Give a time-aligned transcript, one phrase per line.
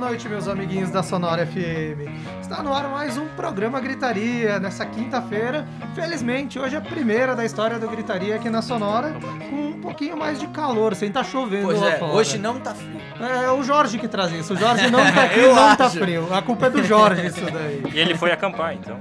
[0.00, 2.08] noite, meus amiguinhos da Sonora FM.
[2.40, 5.66] Está no ar mais um programa Gritaria nessa quinta-feira.
[5.94, 9.14] Felizmente, hoje é a primeira da história do Gritaria aqui na Sonora,
[9.50, 12.12] com um pouquinho mais de calor, sem tá chovendo Pois lá é, fora.
[12.12, 12.98] hoje não tá frio.
[13.20, 14.54] É o Jorge que traz isso.
[14.54, 15.98] O Jorge não tá aqui, não tá acho.
[15.98, 16.34] frio.
[16.34, 17.82] A culpa é do Jorge isso daí.
[17.92, 18.98] E ele foi acampar, então.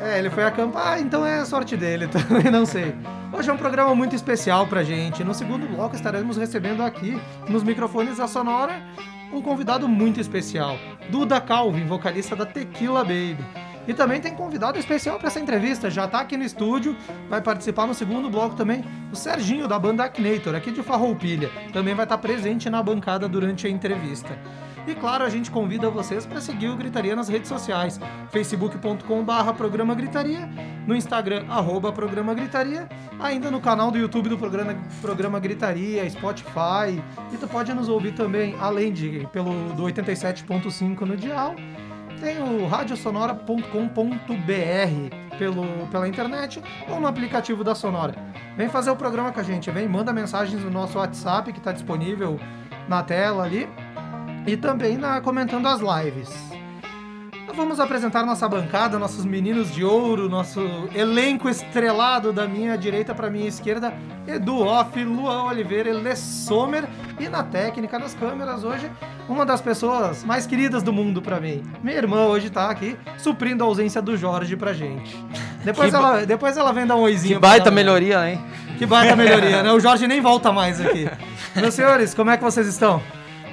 [0.00, 2.94] É, ele foi acampar, então é sorte dele, também não sei.
[3.32, 5.24] Hoje é um programa muito especial pra gente.
[5.24, 8.80] No segundo bloco estaremos recebendo aqui, nos microfones da Sonora,
[9.36, 10.78] um convidado muito especial,
[11.10, 13.44] Duda Calvin, vocalista da Tequila Baby.
[13.86, 16.96] E também tem convidado especial para essa entrevista, já tá aqui no estúdio,
[17.28, 21.94] vai participar no segundo bloco também, o Serginho da banda Akinator, aqui de Farroupilha, também
[21.94, 24.36] vai estar presente na bancada durante a entrevista.
[24.86, 27.98] E claro, a gente convida vocês para seguir o Gritaria nas redes sociais,
[28.30, 30.48] facebook.com/barra programa Gritaria,
[30.86, 37.02] no Instagram arroba programa Gritaria, ainda no canal do YouTube do programa, programa Gritaria, Spotify,
[37.32, 41.56] e tu pode nos ouvir também, além de pelo do 87.5 no dial,
[42.20, 48.14] tem o radiosonora.com.br pelo, pela internet ou no aplicativo da Sonora.
[48.56, 51.72] Vem fazer o programa com a gente, vem, manda mensagens no nosso WhatsApp que está
[51.72, 52.38] disponível
[52.88, 53.68] na tela ali
[54.46, 56.30] e também na, comentando as lives.
[57.42, 60.60] Então vamos apresentar nossa bancada, nossos meninos de ouro, nosso
[60.94, 63.94] elenco estrelado da minha direita para minha esquerda,
[64.26, 66.84] Edu Off, Luan Oliveira, Elê Sommer
[67.20, 68.90] e na técnica, nas câmeras hoje,
[69.28, 71.62] uma das pessoas mais queridas do mundo para mim.
[71.82, 75.16] Minha irmã hoje tá aqui suprindo a ausência do Jorge pra gente.
[75.64, 77.34] Depois, Que ela, depois ela vem dar um oizinho.
[77.34, 78.40] Que baita melhoria, hein?
[78.76, 79.72] Que baita melhoria, né?
[79.72, 81.08] O Jorge nem volta mais aqui.
[81.54, 83.00] Meus senhores, como é que vocês estão?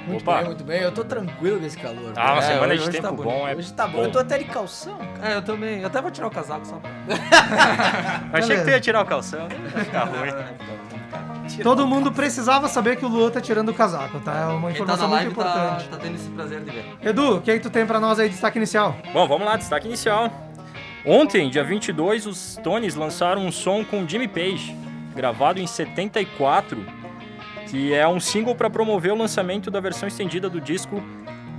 [0.06, 0.36] Muito Opa.
[0.38, 0.80] bem, muito bem.
[0.82, 2.12] Eu tô tranquilo com esse calor.
[2.16, 3.98] Ah, uma É, semana hoje- de hoje tempo tá bom é Hoje tá bom.
[3.98, 4.04] bom.
[4.04, 5.32] Eu tô até de calção, cara.
[5.32, 5.80] É, eu também.
[5.80, 6.80] Eu até vou tirar o casaco só.
[8.32, 9.48] Achei que tu ia tirar o calção.
[9.72, 10.30] Vai ficar ruim.
[11.62, 14.32] Todo mundo precisava saber que o Luan tá tirando o casaco, tá?
[14.32, 15.88] É uma tá informação na muito live tá, importante.
[15.88, 16.84] tá tendo esse prazer de ver.
[17.02, 18.96] Edu, o que aí tu tem pra nós aí, destaque inicial?
[19.12, 20.30] Bom, vamos lá, destaque inicial.
[21.06, 24.74] Ontem, dia 22, os Tones lançaram um som com Jimmy Page,
[25.14, 26.84] gravado em 74,
[27.68, 31.02] que é um single para promover o lançamento da versão estendida do disco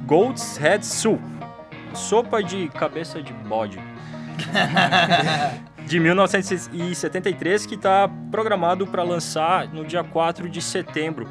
[0.05, 1.21] Gold's Head Soup,
[1.93, 3.79] sopa de cabeça de bode.
[5.85, 11.27] de 1973, que está programado para lançar no dia 4 de setembro.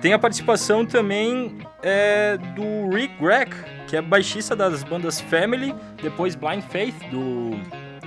[0.00, 3.54] Tem a participação também é, do Rick Greck,
[3.86, 7.50] que é baixista das bandas Family, depois Blind Faith, do,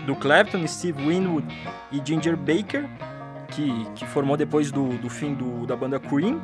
[0.06, 1.48] do Clapton, Steve Winwood
[1.92, 2.88] e Ginger Baker,
[3.50, 6.42] que, que formou depois do, do fim do, da banda Cream.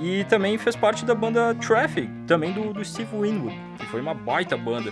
[0.00, 4.14] E também fez parte da banda Traffic, também do, do Steve Winwood, que foi uma
[4.14, 4.90] baita banda.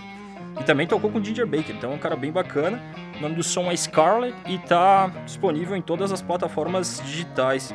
[0.59, 2.79] E também tocou com Ginger Baker, então é um cara bem bacana.
[3.17, 7.73] O nome do som é Scarlet e tá disponível em todas as plataformas digitais.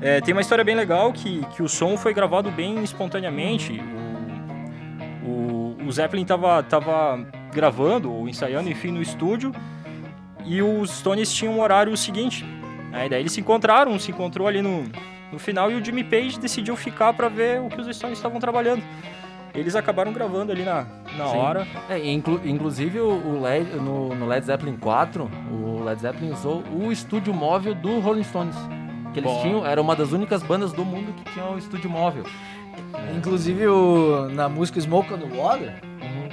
[0.00, 3.80] É, tem uma história bem legal que, que o som foi gravado bem espontaneamente.
[5.24, 9.52] O, o, o Zeppelin tava, tava gravando ou ensaiando, enfim, no estúdio.
[10.44, 12.44] E os Stones tinham um horário seguinte.
[12.92, 14.84] Aí daí eles se encontraram, um se encontrou ali no,
[15.32, 18.40] no final e o Jimmy Page decidiu ficar para ver o que os Stones estavam
[18.40, 18.82] trabalhando.
[19.54, 21.36] Eles acabaram gravando ali na, na Sim.
[21.38, 21.66] hora.
[21.88, 26.92] É, inclu- inclusive o Led, no, no Led Zeppelin 4, o Led Zeppelin usou o
[26.92, 28.54] estúdio móvel do Rolling Stones.
[29.12, 29.42] Que eles Bom.
[29.42, 32.24] tinham, era uma das únicas bandas do mundo que tinham o estúdio móvel.
[33.16, 36.28] Inclusive, o, na música Smoke on the Water, Uhum.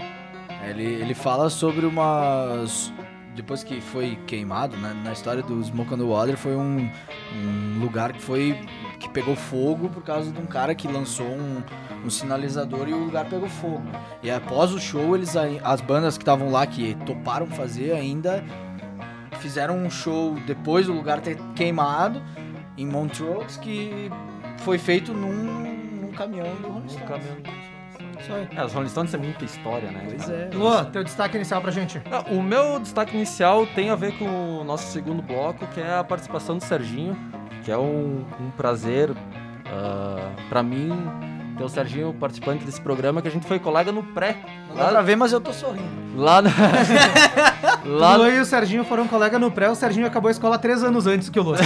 [0.69, 2.93] ele, ele fala sobre umas...
[3.35, 6.89] Depois que foi queimado, né, na história do Smoke on the Water, foi um,
[7.33, 8.57] um lugar que foi...
[8.99, 11.61] Que pegou fogo por causa de um cara que lançou um,
[12.05, 13.83] um sinalizador e o lugar pegou fogo.
[14.23, 18.43] E após o show, eles as bandas que estavam lá, que toparam fazer ainda,
[19.39, 22.21] fizeram um show depois do lugar ter queimado
[22.77, 24.09] em Montreux, que
[24.59, 27.25] foi feito num, num caminhão do Rolling Stones.
[28.25, 28.47] Isso aí.
[28.55, 30.01] É, os Rolling Stones é muita história, né?
[30.09, 30.49] Pois cara?
[30.51, 30.55] é.
[30.55, 32.01] Luan, teu destaque inicial pra gente.
[32.11, 35.99] Ah, O meu destaque inicial tem a ver com o nosso segundo bloco, que é
[35.99, 37.15] a participação do Serginho,
[37.63, 39.11] que é um, um prazer
[39.67, 40.89] ah, pra mim
[41.57, 44.35] ter o Serginho participante desse programa, que a gente foi colega no pré.
[44.75, 46.05] Dá pra ver, mas eu tô sorrindo.
[46.15, 46.49] Lá no,
[47.85, 50.57] Lá O Luan e o Serginho foram colega no pré, o Serginho acabou a escola
[50.57, 51.57] três anos antes que o Luan.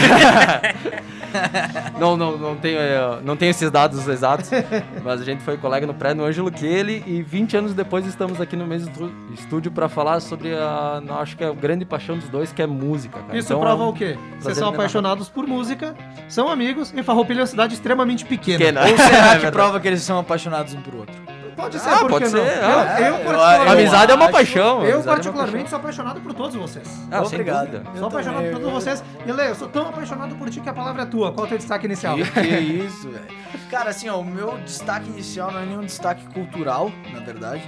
[1.99, 4.49] Não, não, não tenho, eh, não tenho esses dados exatos,
[5.03, 8.41] mas a gente foi colega no pré no Ângelo Kelly e 20 anos depois estamos
[8.41, 12.27] aqui no mesmo estúdio para falar sobre a, acho que é a grande paixão dos
[12.29, 13.37] dois, que é música, cara.
[13.37, 14.17] Isso Então, prova é um o quê?
[14.39, 15.93] Vocês são apaixonados por música,
[16.27, 18.57] são amigos e Farroupilha é uma cidade extremamente pequena.
[18.57, 18.81] Pequena.
[18.81, 19.51] Ou É será que verdade.
[19.51, 21.15] prova que eles são apaixonados um por outro?
[21.59, 22.29] Pode ser, Ah, pode que não?
[22.29, 24.63] ser, Eu, ah, eu, eu- particularmente, Amizade é uma paixão.
[24.63, 26.87] eu amizade é particularmente sou apaixonado por todos vocês.
[27.11, 27.71] Ah, sem Obrigado.
[27.71, 27.83] dúvida.
[27.97, 29.03] Sou apaixonado também, por todos eu- vocês.
[29.25, 31.31] E Lê, eu sou tão apaixonado por ti que a palavra é tua.
[31.31, 32.15] Qual é o teu destaque inicial?
[32.15, 33.25] Que, que isso, velho.
[33.69, 37.61] Cara, assim, ó, o meu destaque inicial não é nenhum destaque cultural, na verdade.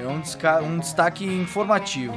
[0.00, 2.14] É um, desca- um destaque informativo.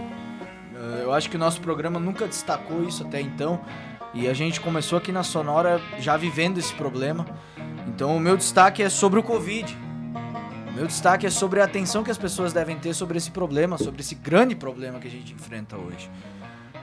[0.76, 3.60] Eh, Eu acho que o nosso programa nunca destacou isso até então.
[4.14, 7.26] E a gente começou aqui na Sonora já vivendo esse problema.
[7.88, 9.78] Então o meu destaque é sobre o Covid.
[10.76, 14.02] Meu destaque é sobre a atenção que as pessoas devem ter sobre esse problema, sobre
[14.02, 16.12] esse grande problema que a gente enfrenta hoje.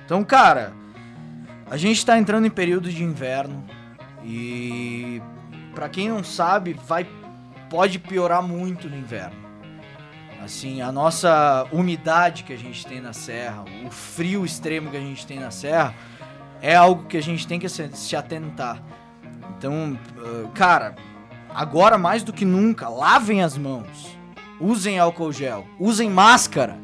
[0.05, 0.73] Então, cara,
[1.71, 3.63] a gente tá entrando em período de inverno
[4.25, 5.21] e
[5.75, 7.07] Pra quem não sabe, vai
[7.71, 9.37] pode piorar muito no inverno.
[10.45, 15.01] Assim, a nossa umidade que a gente tem na serra, o frio extremo que a
[15.01, 15.95] gente tem na serra,
[16.61, 18.83] é algo que a gente tem que se, se atentar.
[19.57, 20.97] Então, ah, cara,
[21.55, 24.17] agora mais do que nunca, lavem as mãos.
[24.61, 26.79] Usem álcool gel, usem máscara.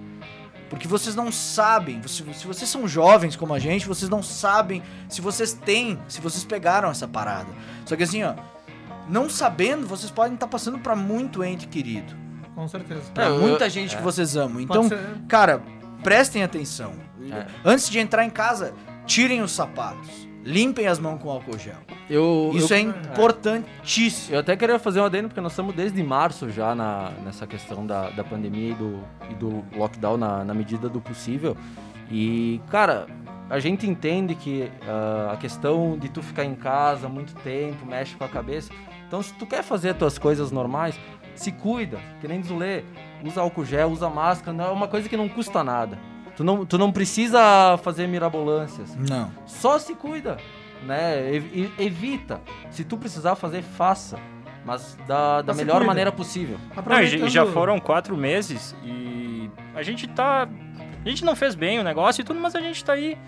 [0.69, 5.21] Porque vocês não sabem, se, vocês são jovens como a gente, vocês não sabem se
[5.23, 7.49] vocês têm, se vocês pegaram essa parada.
[7.87, 8.35] Só que assim, ó,
[9.09, 12.15] não sabendo, vocês podem estar passando pra muito ente querido.
[12.55, 13.01] Com certeza.
[13.15, 13.97] Pra É, eu- muita eu- gente é.
[13.99, 14.61] que vocês amam.
[14.61, 14.91] Então,
[15.27, 15.63] cara,
[16.03, 16.93] prestem atenção.
[17.33, 17.47] É.
[17.65, 18.75] Antes de entrar em casa,
[19.07, 20.28] tirem os sapatos.
[20.49, 21.77] Limpem as mãos com álcool gel.
[22.09, 24.35] Eu, Isso eu, é importantíssimo.
[24.35, 27.87] eu até queria fazer um adendo, porque nós estamos desde março já na, nessa questão
[27.87, 31.55] da, da pandemia e do, e do lockdown na, na medida do possível.
[32.11, 33.07] E, cara,
[33.51, 38.17] a gente entende que ah, a questão de tu ficar em casa muito tempo mexe
[38.17, 38.73] com a cabeça.
[39.07, 40.99] Então, se tu quer fazer as tuas coisas normais,
[41.35, 42.85] se cuida, que nem diz o Lê,
[43.23, 45.99] usa álcool gel, usa máscara, não é uma coisa que não custa nada.
[46.39, 48.95] Tu não, tu não precisa fazer mirabolâncias.
[48.95, 49.29] Não.
[49.45, 50.37] Só se cuida,
[50.87, 51.35] né?
[51.35, 52.41] Ev- evita.
[52.71, 54.17] Se tu precisar fazer, faça.
[54.65, 56.57] Mas da, da Mas melhor maneira possível.
[56.59, 60.47] Não, e já- Aproveitando- já foram quatro meses e a gente tá.
[61.05, 63.19] A gente não fez bem o negócio e tudo, mas a gente tá aí.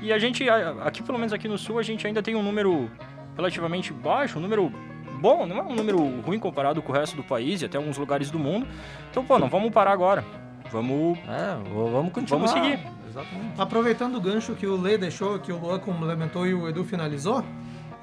[0.00, 0.48] E a gente,
[0.84, 2.88] aqui pelo menos aqui no sul, a gente ainda tem um número
[3.36, 4.72] relativamente baixo, um número
[5.20, 7.98] bom, não é um número ruim comparado com o resto do país e até alguns
[7.98, 8.64] lugares do mundo.
[9.10, 10.24] Então, pô, não vamos parar agora.
[10.70, 11.18] Vamos.
[11.28, 12.46] É, vamos continuar.
[12.46, 12.80] Vamos seguir.
[13.08, 13.60] Exatamente.
[13.60, 17.44] Aproveitando o gancho que o Lê deixou, que o Luan complementou e o Edu finalizou,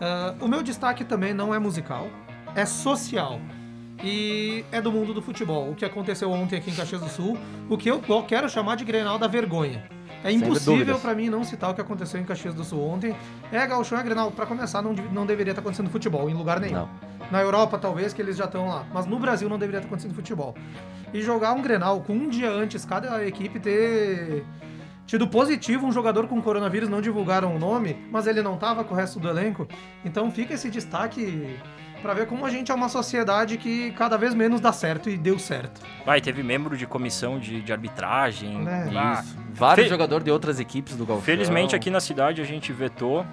[0.02, 2.08] ah, o meu destaque também não é musical,
[2.56, 3.40] é social.
[4.04, 5.72] E é do mundo do futebol.
[5.72, 7.38] O que aconteceu ontem aqui em Caxias do Sul,
[7.68, 9.90] o que eu quero chamar de Grenal da vergonha.
[10.24, 13.16] É impossível pra mim não citar o que aconteceu em Caxias do Sul ontem.
[13.52, 14.32] É Gauchão, é Grenal.
[14.32, 16.76] Pra começar, não, não deveria estar acontecendo futebol em lugar nenhum.
[16.76, 16.90] Não.
[17.32, 18.86] Na Europa, talvez, que eles já estão lá.
[18.94, 20.56] Mas no Brasil não deveria estar acontecendo futebol.
[21.14, 24.44] E jogar um Grenal com um dia antes, cada equipe ter
[25.06, 28.94] tido positivo um jogador com coronavírus, não divulgaram o nome, mas ele não tava com
[28.94, 29.68] o resto do elenco.
[30.04, 31.58] Então fica esse destaque
[32.02, 35.18] pra ver como a gente é uma sociedade que cada vez menos dá certo e
[35.18, 35.82] deu certo.
[36.06, 38.58] Vai, teve membro de comissão de, de arbitragem.
[38.60, 38.90] Né?
[39.22, 39.36] Isso.
[39.54, 41.24] Vários Fe- jogadores de outras equipes do Galchão.
[41.24, 43.26] Felizmente aqui na cidade a gente vetou.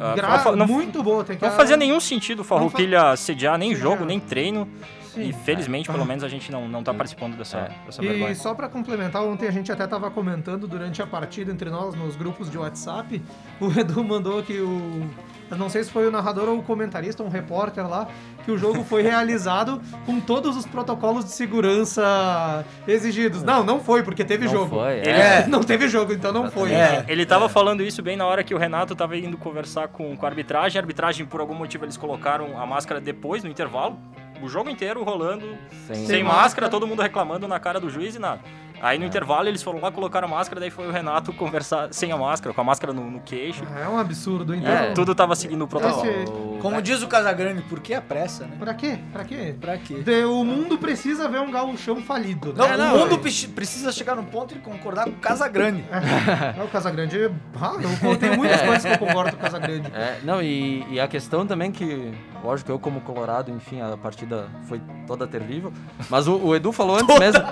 [0.00, 3.58] Ah, Gra- fa- não, muito boa, tem que não fazia nenhum sentido o Farroupilha sediar
[3.58, 4.06] nem jogo, é.
[4.06, 4.68] nem treino.
[5.12, 5.30] Sim.
[5.30, 7.70] E felizmente, pelo menos, a gente não, não tá participando dessa, É.
[7.86, 8.34] dessa E vergonha.
[8.36, 12.14] só pra complementar, ontem a gente até tava comentando durante a partida entre nós nos
[12.14, 13.20] grupos de WhatsApp.
[13.60, 15.08] O Edu mandou que o.
[15.50, 18.06] Eu não sei se foi o narrador ou o comentarista, um repórter lá,
[18.44, 23.42] que o jogo foi realizado com todos os protocolos de segurança exigidos.
[23.42, 24.76] Não, não foi, porque teve Não jogo.
[24.76, 25.46] foi, Ele- é.
[25.48, 26.72] Não teve jogo, então não foi.
[26.72, 27.04] É.
[27.08, 30.26] Ele tava falando isso bem na hora que o Renato tava indo conversar com, com
[30.26, 30.78] a arbitragem.
[30.78, 33.98] A arbitragem, por algum motivo, eles colocaram a máscara depois, no intervalo.
[34.42, 35.44] O jogo inteiro rolando
[35.86, 36.42] Sem- sem, máscara.
[36.42, 38.40] máscara, todo mundo reclamando na cara do juiz e nada.
[38.80, 42.12] Aí no intervalo eles foram lá, colocaram a máscara, daí foi o Renato conversar sem
[42.12, 43.62] a máscara, com a máscara no, no queixo.
[43.80, 44.70] É um absurdo, então.
[44.72, 44.92] É.
[44.92, 46.06] Tudo tava seguindo o protocolo.
[46.08, 48.56] Esse- Como diz o Casagrande, por que a pressa, né?
[48.58, 48.98] Pra quê?
[49.12, 49.54] Pra quê?
[49.60, 49.94] Pra quê?
[50.02, 52.52] De- O mundo precisa ver um gauchão falido.
[52.56, 52.92] Não, né?
[52.92, 55.84] o mundo pre- precisa chegar num ponto de concordar com o Casagrande.
[55.90, 57.30] É, o Casagrande.
[57.60, 59.90] Ah, eu tenho muitas coisas que eu concordo com o Casagrande.
[59.94, 62.12] É, não, e, e a questão também que,
[62.44, 65.72] lógico, eu como colorado, enfim, a partida foi toda terrível,
[66.08, 67.42] mas o, o Edu falou antes mesmo...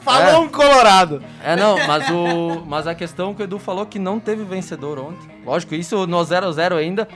[0.00, 1.22] Falou um colorado.
[1.42, 4.98] É, não, mas, o, mas a questão que o Edu falou que não teve vencedor
[4.98, 5.28] ontem.
[5.44, 7.08] Lógico, isso no 0x0 ainda,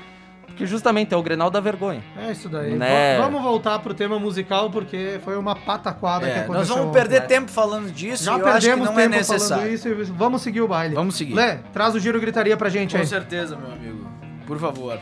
[0.57, 2.03] que justamente é o Grenal da vergonha.
[2.17, 2.75] É isso daí.
[2.77, 3.19] Né?
[3.19, 6.55] Va- Vamos voltar pro tema musical, porque foi uma pataquada que É, aconteceu.
[6.59, 6.93] nós vamos ontem.
[6.95, 9.55] perder tempo falando disso Já que perdemos não tempo é necessário.
[9.63, 10.95] falando isso e vamos seguir o baile.
[10.95, 11.35] Vamos seguir.
[11.35, 13.07] Lé, traz o giro gritaria pra gente Com aí.
[13.07, 14.09] certeza, meu amigo.
[14.47, 14.99] Por favor.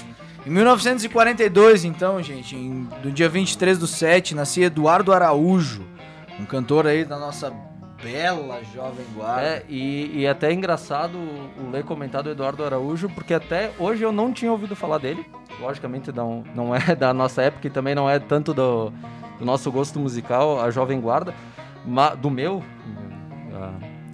[0.46, 5.84] Em 1942, então, gente, em- do dia 23 do 7, nascia Eduardo Araújo,
[6.38, 7.52] um cantor aí da nossa
[8.00, 9.42] bela jovem guarda.
[9.42, 14.04] É, e, e até é engraçado o Lê comentar do Eduardo Araújo, porque até hoje
[14.04, 15.26] eu não tinha ouvido falar dele.
[15.60, 18.92] Logicamente não, não é da nossa época e também não é tanto do,
[19.40, 21.34] do nosso gosto musical, a Jovem Guarda,
[21.84, 22.62] mas do meu.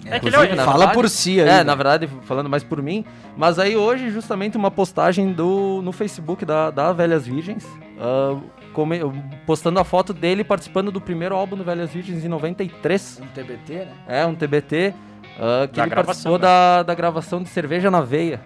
[0.04, 1.48] É que ele é- na Fala verdade- por si aí.
[1.48, 1.64] É, né?
[1.64, 3.04] na verdade, falando mais por mim.
[3.36, 7.66] Mas aí hoje, justamente, uma postagem do, no Facebook da, da Velhas Virgens,
[8.00, 8.36] ah,
[8.72, 9.00] come-
[9.46, 13.20] postando a foto dele participando do primeiro álbum do Velhas Virgens em 93.
[13.22, 13.92] Um TBT, né?
[14.08, 14.92] É, um TBT,
[15.38, 16.42] ah, que Da ele gravação, participou né?
[16.42, 18.40] da, da gravação de Cerveja na Veia.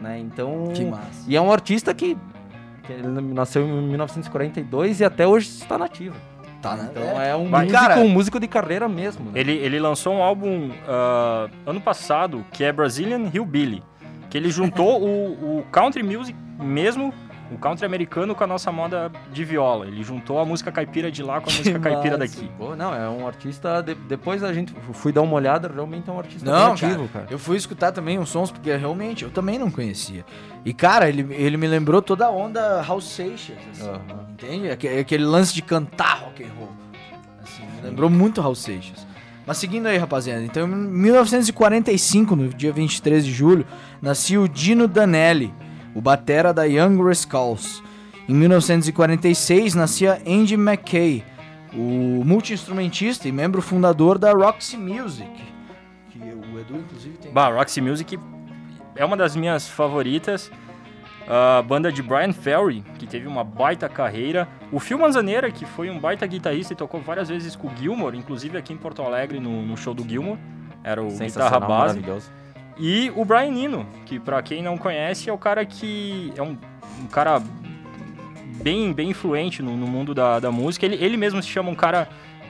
[0.00, 0.18] Né?
[0.18, 1.24] Então, Que massa.
[1.28, 2.16] e é um artista que,
[2.82, 6.16] que ele nasceu em 1942 e até hoje está nativo.
[6.64, 6.88] Tá, né?
[6.90, 8.00] Então é, um, Vai, músico, cara.
[8.00, 9.26] um músico de carreira mesmo.
[9.26, 9.32] Né?
[9.38, 13.82] Ele, ele lançou um álbum ah, ano passado que é Brazilian Hillbilly.
[14.30, 17.12] Que ele juntou o, o country music mesmo,
[17.54, 19.86] o country americano com a nossa moda de viola.
[19.86, 22.34] Ele juntou a música caipira de lá com a música caipira massa.
[22.36, 22.50] daqui.
[22.58, 23.82] Pô, não, é um artista.
[23.82, 27.08] de- depois a gente fui dar uma olhada, realmente é um artista Não, nativo, cara,
[27.08, 27.26] cara.
[27.30, 30.24] Eu fui escutar também uns sons, porque realmente eu também não conhecia.
[30.64, 34.00] E, cara, ele, ele me lembrou toda a onda House Seixas, assim, Aham.
[34.32, 34.70] entende?
[34.70, 36.72] Aque- Aquele lance de cantar rock and roll.
[37.42, 39.06] Assim, me lembrou muito House Seixas.
[39.46, 40.42] Mas seguindo aí, rapaziada.
[40.42, 43.66] Então, em 1945, no dia 23 de julho,
[44.00, 45.52] nascia o Dino Danelli,
[45.94, 47.82] o batera da Young Rascals.
[48.28, 51.22] Em 1946, nascia Andy McKay,
[51.72, 55.28] o multi-instrumentista e membro fundador da Roxy Music.
[56.10, 57.32] Que o Edu, inclusive, tem...
[57.32, 58.18] Bah, Roxy Music
[58.96, 60.50] é uma das minhas favoritas.
[61.26, 64.46] A banda de Brian Ferry, que teve uma baita carreira.
[64.70, 68.16] O Phil Manzaneira, que foi um baita guitarrista e tocou várias vezes com o Gilmore,
[68.16, 70.38] inclusive aqui em Porto Alegre, no, no show do Gilmore.
[70.82, 71.94] Era o guitarra Sensacional, base.
[71.94, 72.30] maravilhoso.
[72.78, 76.56] E o Brian Eno, que pra quem não conhece é o cara que é um,
[77.02, 77.40] um cara
[78.62, 80.84] bem, bem influente no, no mundo da, da música.
[80.86, 82.08] Ele, ele mesmo se chama um cara,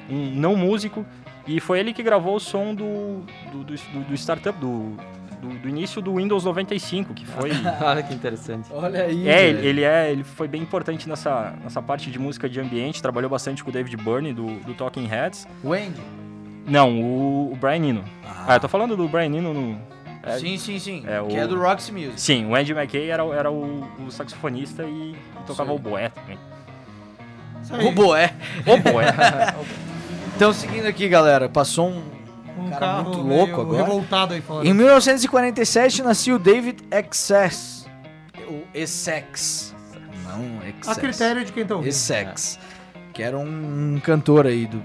[0.09, 1.05] um não músico,
[1.47, 4.97] e foi ele que gravou o som do, do, do, do- do startup, do,
[5.43, 7.51] do, do início do Windows 95, que foi...
[7.85, 8.69] Olha que interessante.
[8.73, 12.49] Olha aí, É, ele, ele é, ele foi bem importante nessa, nessa parte de música
[12.49, 15.47] de ambiente, trabalhou bastante com o David Byrne do, do Talking Heads.
[15.63, 16.01] Wendy.
[16.67, 18.05] Não, o, o Brian Eno.
[18.27, 18.45] Ah.
[18.49, 19.94] Ah, eu tô falando do Brian Eno no...
[20.27, 21.05] é, sim, sim, sim.
[21.07, 22.21] é que o- é do Roxy Music.
[22.21, 25.15] Sim, o Andy McKay era, era o, o saxofonista e,
[25.47, 25.77] tocava Sim.
[25.77, 26.39] o boé também.
[27.89, 28.33] O Boé.
[28.67, 29.07] O boé.
[30.37, 32.03] Então, seguindo aqui, galera, passou um...
[32.59, 33.85] Um cara carro muito louco agora.
[33.85, 34.67] revoltado aí fora.
[34.67, 37.87] Em 1947 nasceu o David Excess.
[38.49, 39.73] O Essex.
[40.25, 40.99] Não, A Excess.
[41.01, 41.89] critério de quem tá ouvindo.
[41.91, 42.59] Essex.
[43.13, 44.83] Que era um cantor aí do,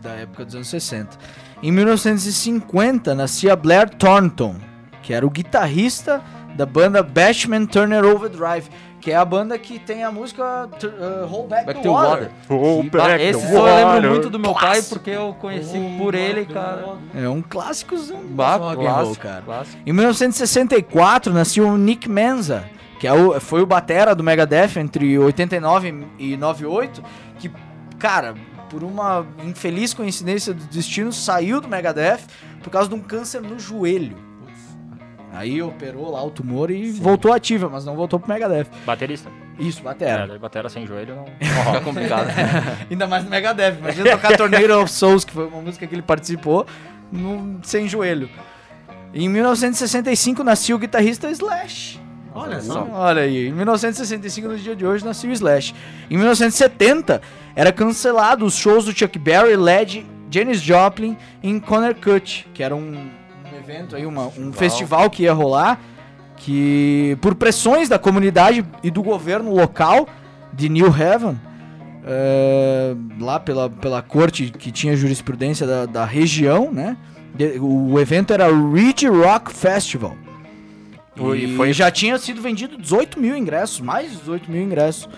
[0.00, 1.18] da época dos anos 60.
[1.62, 4.56] Em 1950 nascia Blair Thornton,
[5.02, 6.20] que era o guitarrista
[6.56, 8.68] da banda Bashman Turner Overdrive,
[9.00, 12.30] que é a banda que tem a música uh, Hold Back, Back the to Water.
[12.48, 12.56] Water.
[12.56, 16.44] O Bah, esse só eu lembro muito do meu pai, porque eu conheci por ele,
[16.46, 16.96] cara.
[17.14, 19.42] É um clássicozão do Bah, rock roll, clássico, cara.
[19.42, 19.78] clássico.
[19.86, 22.64] Em 1964 nasceu o Nick Menza,
[23.00, 27.02] que é o- foi o batera do Megadeth entre 89 e 98,
[27.40, 27.50] que,
[27.98, 28.34] cara,
[28.72, 32.20] por uma infeliz coincidência do destino, saiu do Megadeth
[32.64, 34.16] por causa de um câncer no joelho.
[35.34, 38.66] Aí operou lá o tumor e voltou ativa, mas não voltou pro Megadeth.
[38.86, 39.30] Baterista.
[39.58, 40.34] Isso, batera.
[40.34, 41.24] É, batera sem joelho não.
[41.66, 42.28] Fica complicado.
[42.90, 43.76] Ainda mais no Megadeth.
[43.78, 46.66] Imagina tocar Tornado of Souls, que foi uma música que ele participou,
[47.10, 48.28] no- sem joelho.
[49.14, 52.00] Em 1965 nasceu o guitarrista Slash.
[52.34, 52.88] Olha só.
[52.92, 55.74] Olha aí, em 1965, no dia de hoje, nasceu o Slash.
[56.10, 57.20] Em 1970,
[57.54, 62.80] era cancelado os shows do Chuck Berry, Led, Janis Joplin em Connecticut, que era um,
[63.52, 65.78] um evento aí, uma- um festival que ia rolar,
[66.36, 70.08] que por pressões da comunidade e do governo local
[70.52, 71.38] de New Haven,
[72.04, 76.96] é, lá pela, pela corte que tinha jurisprudência da, da região, né?
[77.34, 80.16] de- o evento era o Ridge Rock Festival.
[81.16, 85.08] E foi- já tinha sido vendido 18 mil ingressos, mais de 18 mil ingressos.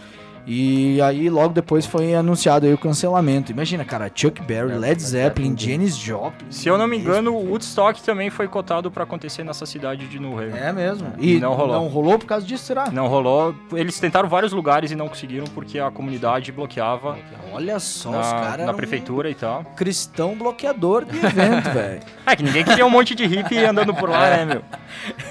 [0.47, 3.51] E aí logo depois foi anunciado aí o cancelamento.
[3.51, 6.51] Imagina, cara, Chuck Berry, Led Zeppelin, Janis Joplin.
[6.51, 10.19] Se eu não me engano, o Woodstock também foi cotado pra acontecer nessa cidade de
[10.19, 10.61] New Haven.
[10.61, 11.15] É mesmo.
[11.19, 11.75] E Não rolou.
[11.77, 12.91] Não rolou por causa disso, será?
[12.91, 13.55] Não rolou.
[13.73, 17.17] Eles tentaram vários lugares e não conseguiram porque a comunidade bloqueava
[17.51, 19.61] Olha só, os na, caras na eram prefeitura e tal.
[19.61, 22.01] um cristão bloqueador de evento, velho.
[22.27, 24.63] É que ninguém queria um monte de hippie andando por lá, né, meu?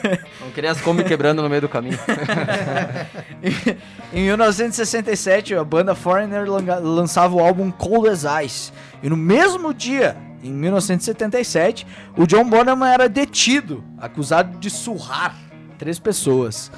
[0.43, 1.97] Não queria as Kombi quebrando no meio do caminho.
[4.13, 6.45] em 1967, a banda Foreigner
[6.81, 8.71] lançava o álbum Cold as Ice.
[9.01, 15.35] E no mesmo dia, em 1977, o John Bonham era detido, acusado de surrar
[15.77, 16.71] três pessoas.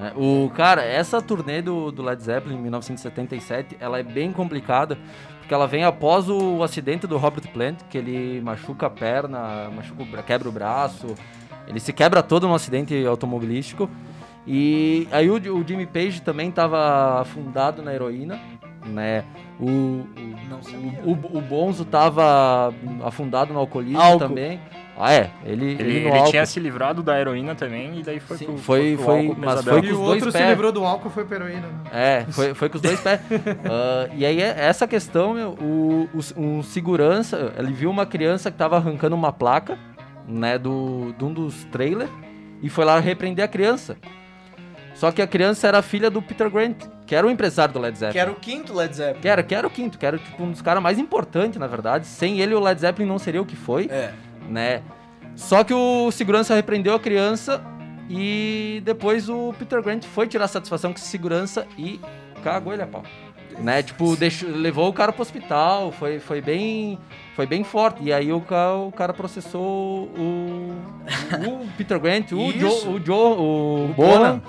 [0.00, 4.96] É, o cara, essa turnê do, do Led Zeppelin em 1977, ela é bem complicada,
[5.40, 10.02] porque ela vem após o acidente do Robert Plant, que ele machuca a perna, machuca,
[10.02, 11.14] o bra- quebra o braço,
[11.68, 13.88] ele se quebra todo no acidente automobilístico.
[14.46, 18.38] E aí o, o Jimmy Page também estava afundado na heroína,
[18.86, 19.22] né?
[19.60, 20.06] O, o,
[21.04, 22.72] o, o, o Bonzo tava
[23.04, 24.18] afundado no alcoolismo Álcool.
[24.20, 24.60] também.
[25.00, 25.30] Ah, é.
[25.44, 28.58] Ele, Ele, ele, ele tinha se livrado da heroína também e daí foi Sim, pro,
[28.58, 30.50] foi- pro foi- álcool mas foi E com o os dois outro se pés.
[30.50, 31.60] livrou do álcool foi pra heroína.
[31.68, 31.78] Né?
[31.92, 33.20] É, foi, foi com os dois pés.
[33.70, 38.50] Ah, e aí, é- essa questão, meu, o, o, um segurança, ele viu uma criança
[38.50, 39.78] que tava arrancando uma placa,
[40.28, 42.10] né, do, de um dos trailers,
[42.62, 43.96] e foi lá repreender a criança.
[44.94, 47.96] Só que a criança era filha do Peter Grant, que era o empresário do Led
[47.96, 48.12] Zeppelin.
[48.12, 49.20] Que era o quinto Led Zeppelin.
[49.20, 51.68] Que era, que era o quinto, que era tipo, um dos caras mais importantes, na
[51.68, 52.04] verdade.
[52.06, 54.12] Sem ele, o Led Zeppelin não seria o que foi É.
[54.48, 54.82] né?
[55.36, 57.62] Só que o segurança repreendeu a criança
[58.10, 62.00] e depois o Peter Grant foi tirar satisfação com esse segurança e
[62.42, 63.04] cagou ele a pau.
[63.62, 63.82] Né?
[63.82, 66.98] Tipo, deixou, levou o cara pro hospital, foi, foi bem
[67.34, 68.02] foi bem forte.
[68.02, 70.74] E aí o cara, o cara processou o,
[71.46, 72.52] o Peter Grant, o.
[72.52, 74.42] Joe, o, Joe, o, Bonham,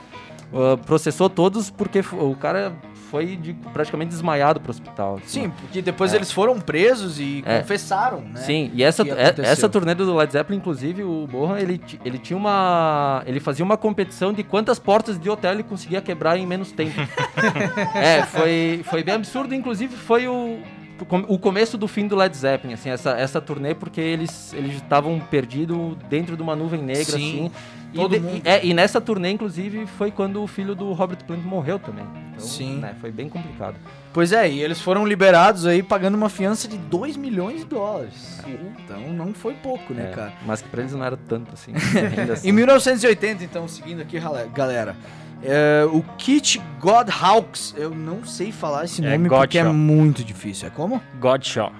[0.53, 2.73] uh, processou todos porque o cara
[3.09, 5.15] foi de- praticamente desmaiado pro hospital.
[5.15, 5.43] assim.
[5.45, 6.17] Sim, porque depois É.
[6.17, 7.59] eles foram presos e É.
[7.59, 8.39] confessaram, né?
[8.41, 12.37] Sim, e essa, é- essa turnê do Led Zeppelin, inclusive, o Bonham, ele, ele tinha
[12.37, 13.23] uma...
[13.25, 16.93] Ele fazia uma competição de quantas portas de hotel ele conseguia quebrar em menos tempo.
[17.95, 20.59] é, foi, foi bem absurdo, inclusive foi o,
[21.27, 25.19] o começo do fim do Led Zeppelin, assim, essa, essa turnê, porque eles eles estavam
[25.19, 27.11] perdidos dentro de uma nuvem negra, Sim,
[27.47, 27.51] assim.
[27.91, 31.41] E, de- e- é, e nessa turnê, inclusive, foi quando o filho do Robert Plant
[31.43, 32.05] morreu também.
[32.33, 32.77] Então, Sim.
[32.77, 33.75] né, foi bem complicado.
[34.13, 38.39] Pois é, e eles foram liberados aí pagando uma fiança de 2 milhões de dólares.
[38.83, 40.33] Então não foi pouco, né, É, cara?
[40.45, 41.73] Mas que pra eles não era tanto, assim.
[42.31, 42.49] assim.
[42.49, 44.19] Em 1980, então, seguindo aqui,
[44.53, 44.95] galera,
[45.43, 50.67] é, o Kit Godhawks, eu não sei falar esse É nome porque é muito difícil.
[50.67, 51.01] É como?
[51.19, 51.71] Godshall.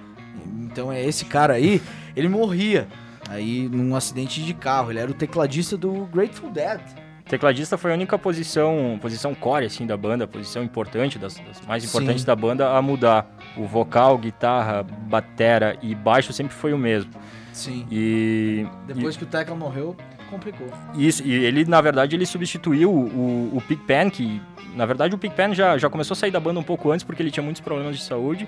[0.62, 1.82] Então é esse cara aí,
[2.16, 2.88] ele morria
[3.30, 4.92] aí num acidente de carro.
[4.92, 6.82] Ele era o tecladista do Grateful Dead.
[7.26, 11.84] Tecladista foi a única posição, posição core assim da banda, posição importante das, das mais
[11.84, 11.90] Sim.
[11.90, 13.30] importantes da banda a mudar.
[13.56, 17.12] O vocal, guitarra, batera e baixo sempre foi o mesmo.
[17.54, 17.86] Sim.
[17.92, 19.96] E Depois que o Tecla morreu,
[20.30, 20.68] complicou.
[20.94, 24.42] e isso, e ele na verdade ele substituiu o, o Pig Pen, que
[24.76, 27.04] na verdade o Pig Pen já, já começou a sair da banda um pouco antes
[27.04, 28.48] porque ele tinha muitos problemas de saúde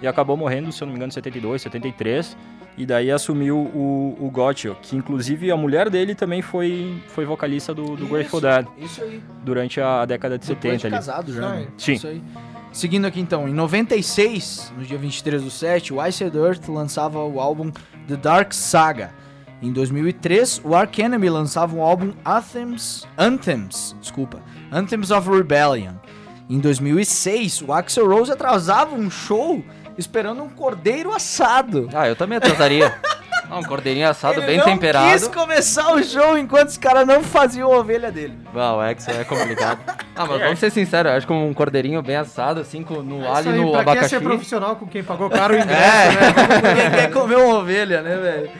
[0.00, 2.36] e acabou morrendo, se eu não me engano, em 72, 73.
[2.78, 7.96] E daí assumiu o, o que inclusive a mulher dele também foi, foi vocalista do,
[7.96, 9.22] do Grateful Dead Isso aí.
[9.42, 10.94] durante a, a década de Depois 70 de ali.
[10.94, 11.66] casado já, né?
[11.78, 11.94] Sim.
[11.94, 12.22] Isso aí.
[12.72, 17.40] Seguindo aqui então, em 96, no dia 23 do 7, o Iced Earth lançava o
[17.40, 17.70] álbum
[18.06, 19.14] The Dark Saga.
[19.62, 24.40] Em 2003, o Ark Enemy lançava um álbum Anthems, Anthems, desculpa,
[24.70, 25.94] Anthems of Rebellion.
[26.48, 29.64] Em 2006, o Axel Rose atrasava um show
[29.98, 31.88] esperando um cordeiro assado.
[31.94, 32.94] Ah, eu também atrasaria.
[33.48, 35.12] Ah, um cordeirinho assado Ele bem não temperado.
[35.12, 38.36] quis começar o show enquanto os caras não faziam a ovelha dele.
[38.52, 39.78] Ah, o Exo é complicado.
[40.16, 43.22] Ah, mas vamos ser sinceros, eu acho que um cordeirinho bem assado, assim, com, no
[43.22, 44.08] É alho e no pra que abacaxi.
[44.08, 46.72] ser profissional com quem pagou caro o ingresso, É, né?
[46.74, 48.50] Quem quer comer uma ovelha, né, velho?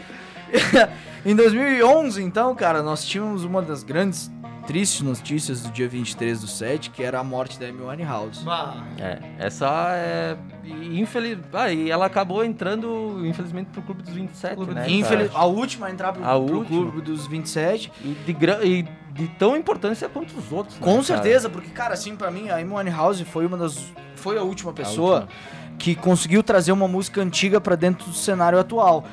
[1.24, 4.30] em 2011, então, cara, nós tínhamos uma das grandes
[4.66, 8.44] tristes notícias do dia 23 do 7, que era a morte da Amy Winehouse.
[8.44, 10.36] Bah, É, essa é.
[10.64, 11.38] e Infeliz...
[11.52, 14.90] Ah, e ela acabou entrando, infelizmente, pro Clube dos 27, Clube né?
[14.90, 15.28] Infeliz...
[15.30, 15.40] cara?
[15.40, 17.92] A última a entrar pro, A pro clube dos 27.
[18.04, 18.64] E de, gra...
[18.64, 18.82] e
[19.12, 20.74] de tão importância quanto os outros.
[20.74, 21.04] né, Com cara?
[21.04, 23.78] certeza, porque, cara, assim, pra mim, a Amy Winehouse foi uma das...
[24.16, 25.76] Foi a última pessoa última.
[25.78, 29.04] que conseguiu trazer uma música antiga pra dentro do cenário atual.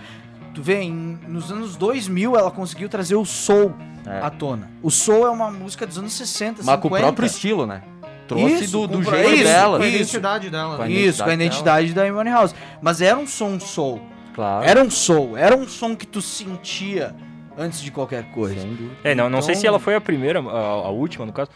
[0.53, 3.73] Tu vê, em- nos anos 2000 ela conseguiu trazer o soul
[4.05, 4.19] É.
[4.19, 4.69] à tona.
[4.81, 7.01] O soul é uma música dos anos 60, Mas com o 50.
[7.03, 7.81] próprio estilo, né?
[8.27, 9.77] Trouxe Isso, do, do jeito isso, dela.
[9.77, 9.95] com a Isso.
[9.97, 10.77] identidade dela.
[10.77, 10.91] Com a né?
[10.93, 12.55] Isso, com a identidade identidade da Amy House.
[12.81, 14.01] Mas era um som soul.
[14.33, 14.65] Claro.
[14.65, 15.35] Era um soul.
[15.37, 17.13] Era um som que tu sentia
[17.57, 18.59] antes de qualquer coisa.
[18.61, 18.95] Sem dúvida.
[19.03, 21.49] É, não, não sei Então- se ela foi a primeira, a, a última no caso,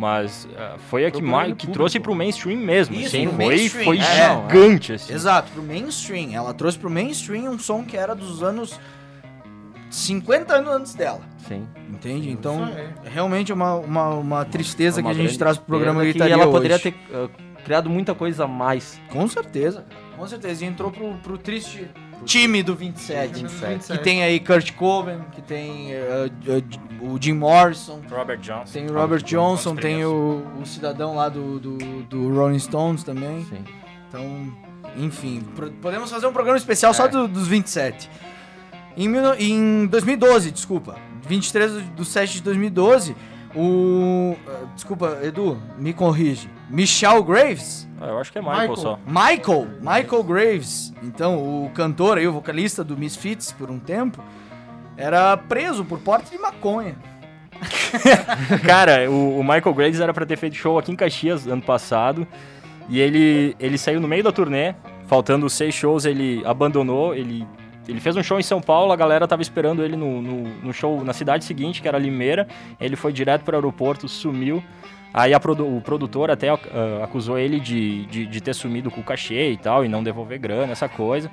[0.00, 2.94] mas ah, foi a que, mais, que trouxe pro mainstream mesmo.
[2.94, 4.48] Isso, assim, pro foi mainstream, foi é.
[4.48, 5.12] gigante, assim.
[5.12, 6.32] Exato, pro mainstream.
[6.32, 8.80] Ela trouxe pro mainstream um som que era dos anos
[9.90, 11.20] 50 anos antes dela.
[11.46, 11.68] Sim.
[11.90, 12.30] Entende?
[12.30, 12.88] Então, aí.
[13.04, 16.50] realmente é uma, uma, uma tristeza Uma que a gente traz pro programa Gritaria ela
[16.50, 16.92] poderia hoje.
[16.92, 17.28] ter ah,
[17.62, 18.98] criado muita coisa a mais.
[19.10, 19.84] Com certeza.
[20.16, 20.64] Com certeza.
[20.64, 21.90] E entrou pro, pro triste
[22.24, 23.32] time do 27.
[23.34, 24.02] Time do Que 27.
[24.02, 26.62] tem aí Kurt Cobain, que tem eh, eh,
[27.00, 28.72] o Jim Morrison, Robert Johnson.
[28.72, 33.44] tem o Robert Johnson, tem o, o cidadão lá do, do, do Rolling Stones também.
[33.46, 33.64] Sim.
[34.08, 34.52] Então,
[34.96, 35.40] enfim,
[35.80, 36.94] podemos fazer um programa especial É.
[36.94, 38.10] só do- dos 27.
[38.96, 43.14] Em, mil- em 2012, desculpa, 23 de- do 7 de 2012,
[43.54, 44.36] o.
[44.46, 46.48] eh, Desculpa, Edu, me corrige.
[46.68, 47.88] Michelle Graves.
[48.00, 48.76] Ah, eu acho que é Michael, Michael.
[48.76, 48.98] só.
[49.06, 54.22] Michael, Michael Graves, então o cantor aí, o vocalista do Misfits por um tempo,
[54.96, 56.94] era preso por porte de maconha.
[58.64, 62.26] Cara, o, o Michael Graves era pra ter feito show aqui em Caxias ano passado.
[62.88, 64.74] E ele, ele saiu no meio da turnê,
[65.06, 67.14] faltando seis shows, ele abandonou.
[67.14, 67.46] Ele,
[67.90, 70.72] ele fez um show em São Paulo, a galera tava esperando ele no, no, no
[70.72, 72.46] show na cidade seguinte, que era Limeira.
[72.80, 74.62] Ele foi direto pro aeroporto, sumiu.
[75.12, 76.56] Aí produ- o produtor até ah,
[77.02, 80.38] acusou ele de, de, de ter sumido com o cachê e tal, e não devolver
[80.38, 81.30] grana, essa coisa.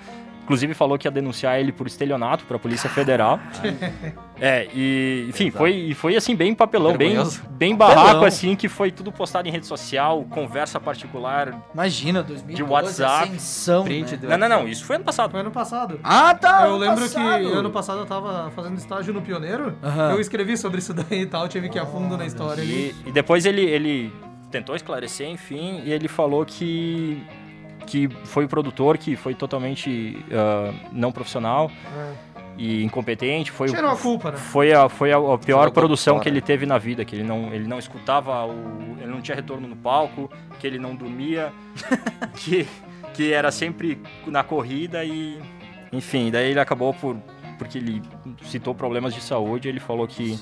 [0.48, 3.38] Inclusive falou que ia denunciar ele por estelionato pra Polícia Federal.
[4.40, 7.42] É, e enfim, foi, e foi assim, bem papelão, bem, Vergonhoso.
[7.50, 8.26] bem barraco, Papelão.
[8.26, 11.60] assim, que foi tudo postado em rede social, conversa particular.
[11.74, 14.38] Imagina, 2012, De WhatsApp, ascensão, Print né?
[14.38, 15.32] Não, não, não, isso foi ano passado.
[15.32, 16.00] Foi ano passado.
[16.04, 16.66] Ah, tá!
[16.66, 17.40] eu ano lembro passado.
[17.50, 19.76] que ano passado eu tava fazendo estágio no Pioneiro.
[19.84, 20.12] Aham.
[20.12, 22.94] Eu escrevi sobre isso daí e tal, tive que ir a fundo na história ali.
[23.06, 24.14] E, e depois ele, ele
[24.52, 27.24] tentou esclarecer, enfim, e ele falou que,
[27.88, 31.72] que foi o produtor que foi totalmente ah, não profissional
[32.58, 33.50] e incompetente.
[33.52, 34.38] Foi, o- Tirou a culpa, né?
[34.38, 36.24] Foi a, foi a, a pior produção fora.
[36.24, 39.36] que ele teve na vida, que ele não, ele não escutava, o, ele não tinha
[39.36, 41.52] retorno no palco, que ele não dormia,
[42.36, 42.68] que,
[43.14, 45.40] que era sempre na corrida e...
[45.94, 47.16] Enfim, daí ele acabou por...
[47.58, 48.04] Porque ele
[48.44, 50.40] citou problemas de saúde, ele falou que,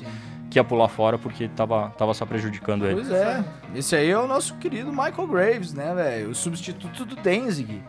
[0.56, 2.96] que ia pular fora porque tava, tava só prejudicando ele.
[2.96, 3.44] Pois é.
[3.76, 6.30] Esse aí é o nosso querido Michael Graves, né, velho?
[6.30, 7.84] O substituto do Danzig.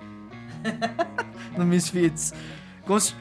[1.57, 2.35] no Misfits.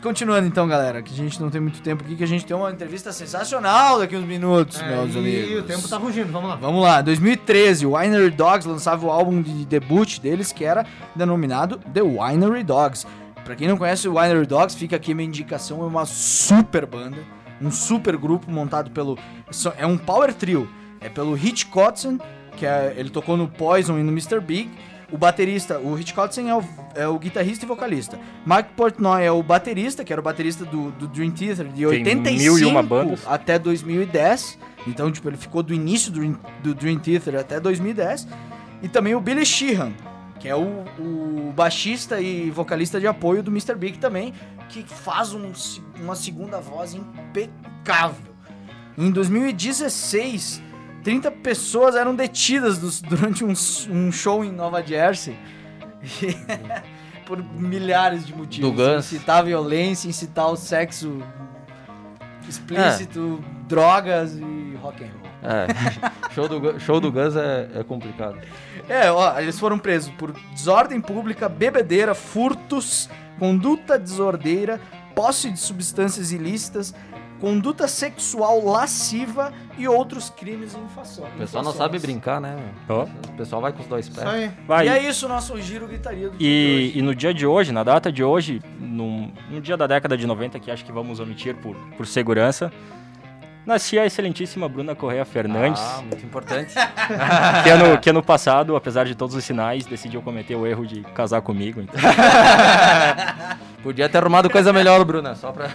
[0.01, 2.57] Continuando então, galera, que a gente não tem muito tempo aqui, que a gente tem
[2.57, 5.59] uma entrevista sensacional daqui uns minutos, É, meus e amigos.
[5.59, 6.55] o tempo tá rugindo, vamos lá.
[6.55, 11.77] Vamos lá, 2013, o Winery Dogs lançava o álbum de debut deles, que era denominado
[11.93, 13.05] The Winery Dogs.
[13.43, 17.17] Pra quem não conhece o Winery Dogs, fica aqui minha indicação, é uma super banda,
[17.61, 19.17] um super grupo montado pelo...
[19.77, 20.67] É um power trio,
[20.99, 22.19] é pelo Rich Kotzen,
[22.57, 24.39] que é- ele tocou no Poison e no Mr.
[24.39, 24.69] Big,
[25.11, 26.63] o baterista, o Rich Kotzen é o,
[26.95, 28.19] é o guitarrista e vocalista.
[28.45, 32.41] Mike Portnoy é o baterista, que era o baterista do, do Dream Theater de 85
[32.43, 33.21] mil e uma bandas.
[33.27, 34.57] até 2010.
[34.87, 38.27] Então, tipo, ele ficou do início do, do Dream Theater até 2010.
[38.81, 39.93] E também o Billy Sheehan,
[40.45, 43.73] que é o, o baixista e vocalista de apoio do Mr.
[43.73, 44.31] Big também,
[44.69, 45.51] que faz um
[45.99, 48.31] uma segunda voz impecável.
[48.95, 50.61] Em 2016,
[51.03, 53.53] 30 pessoas eram detidas dos- durante um,
[53.89, 55.35] um show em Nova Jersey.
[57.25, 58.69] por milhares de motivos.
[58.69, 59.11] Do Guns.
[59.11, 61.23] Incitar violência, incitar o sexo
[62.47, 65.24] explícito, drogas e rock and roll.
[65.45, 68.37] É, show do, show do Guns é, é complicado.
[68.89, 74.79] É, ó, eles foram presos por desordem pública, bebedeira, furtos, conduta desordeira,
[75.13, 76.93] posse de substâncias ilícitas,
[77.39, 81.33] conduta sexual lasciva e outros crimes e infrações.
[81.35, 82.57] O pessoal não sabe brincar, né?
[82.87, 83.03] Ó.
[83.03, 84.25] O pessoal vai com os dois pés.
[84.25, 84.51] aí.
[84.67, 87.83] Vai, E é isso, nosso giro gritaria do E, e no dia de hoje, na
[87.83, 91.55] data de hoje, num, no dia da década de 90, que acho que vamos omitir
[91.55, 92.71] por, por segurança,
[93.65, 96.73] nascia a excelentíssima Bruna Correia Fernandes, Ah, muito importante.
[97.63, 101.01] que, ano, que ano passado, apesar de todos os sinais, decidiu cometer o erro de
[101.13, 101.81] casar comigo.
[101.81, 101.99] Então,
[103.85, 105.67] Podia ter arrumado coisa melhor, Bruna, só pra...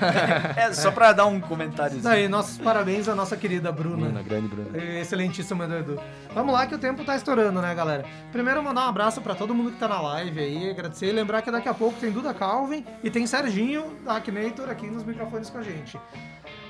[0.57, 1.97] É, só pra dar um comentário.
[1.97, 4.07] Isso aí, nossos parabéns à nossa querida Bruna.
[4.07, 4.77] Bruna, grande Bruna.
[5.01, 5.97] Excelentíssimo Edu.
[6.35, 8.05] Vamos lá que o tempo tá estourando, né, galera?
[8.33, 11.41] Primeiro mandar um abraço pra todo mundo que tá na live aí, agradecer e lembrar
[11.41, 15.49] que daqui a pouco tem Duda Calvin e tem Serginho da Akinator aqui nos microfones
[15.49, 15.97] com a gente.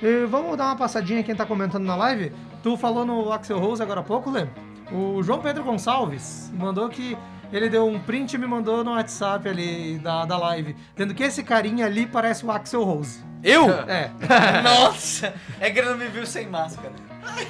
[0.03, 2.33] E vamos dar uma passadinha quem tá comentando na live.
[2.63, 4.47] Tu falou no Axel Rose agora há pouco, Lê?
[4.93, 7.17] O João Pedro Gonçalves mandou que
[7.53, 11.23] ele deu um print e me mandou no WhatsApp ali da, da live, dizendo que
[11.23, 13.23] esse carinha ali parece o Axel Rose.
[13.43, 13.71] Eu?
[13.89, 14.11] É,
[14.63, 15.35] Nossa!
[15.59, 16.93] É que ele não me viu sem máscara.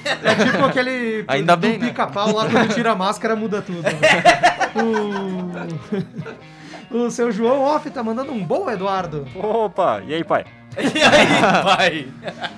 [0.05, 1.89] É tipo aquele Ainda do bem, né?
[1.89, 3.83] pica-pau lá quando tira a máscara muda tudo.
[3.83, 3.91] né?
[6.91, 6.97] o...
[7.07, 9.27] o seu João Off tá mandando um bom Eduardo.
[9.37, 10.45] opa, e aí, pai?
[10.77, 11.27] E aí,
[11.65, 12.07] pai?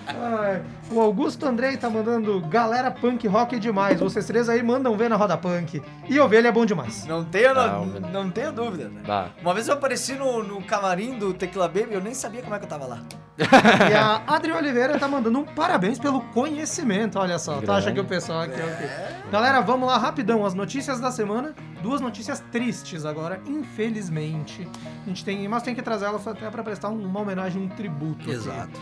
[0.07, 0.61] Ai,
[0.92, 3.98] O Augusto Andrei tá mandando galera punk rock demais.
[3.98, 5.83] Vocês três aí mandam ver na roda punk.
[6.09, 7.07] E ovelha é bom demais.
[7.07, 8.07] Não tenho, Ah, não, velho.
[8.12, 9.00] não tenho dúvida, né?
[9.07, 9.28] Bah.
[9.40, 12.59] Uma vez eu apareci no, no camarim do Tequila Baby, eu nem sabia como é
[12.59, 12.98] que eu tava lá.
[13.90, 17.18] E a Adri Oliveira tá mandando um parabéns pelo conhecimento.
[17.18, 17.94] Olha só, tu acha Grande.
[17.94, 19.31] que o pessoal aqui é o quê?
[19.31, 20.44] Galera, vamos lá rapidão.
[20.44, 21.55] As notícias da semana.
[21.83, 24.68] Duas notícias tristes agora, infelizmente.
[25.05, 28.31] A gente tem, mas tem que trazer elas até pra prestar uma homenagem, um tributo.
[28.31, 28.72] aqui.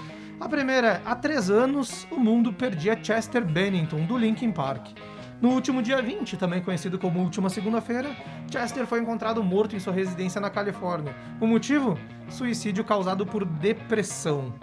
[0.41, 4.87] A primeira é, há três anos, o mundo perdia Chester Bennington, do Linkin Park.
[5.39, 8.09] No último dia 20, também conhecido como última segunda-feira,
[8.51, 11.15] Chester foi encontrado morto em sua residência na Califórnia.
[11.39, 11.99] O motivo?
[12.31, 14.55] Suicídio causado por depressão.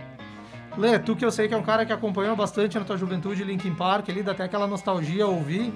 [0.75, 3.43] Lê, tu que eu sei que é um cara que acompanhou bastante na tua juventude
[3.43, 5.71] Linkin Park, ali dá até aquela nostalgia ouvir.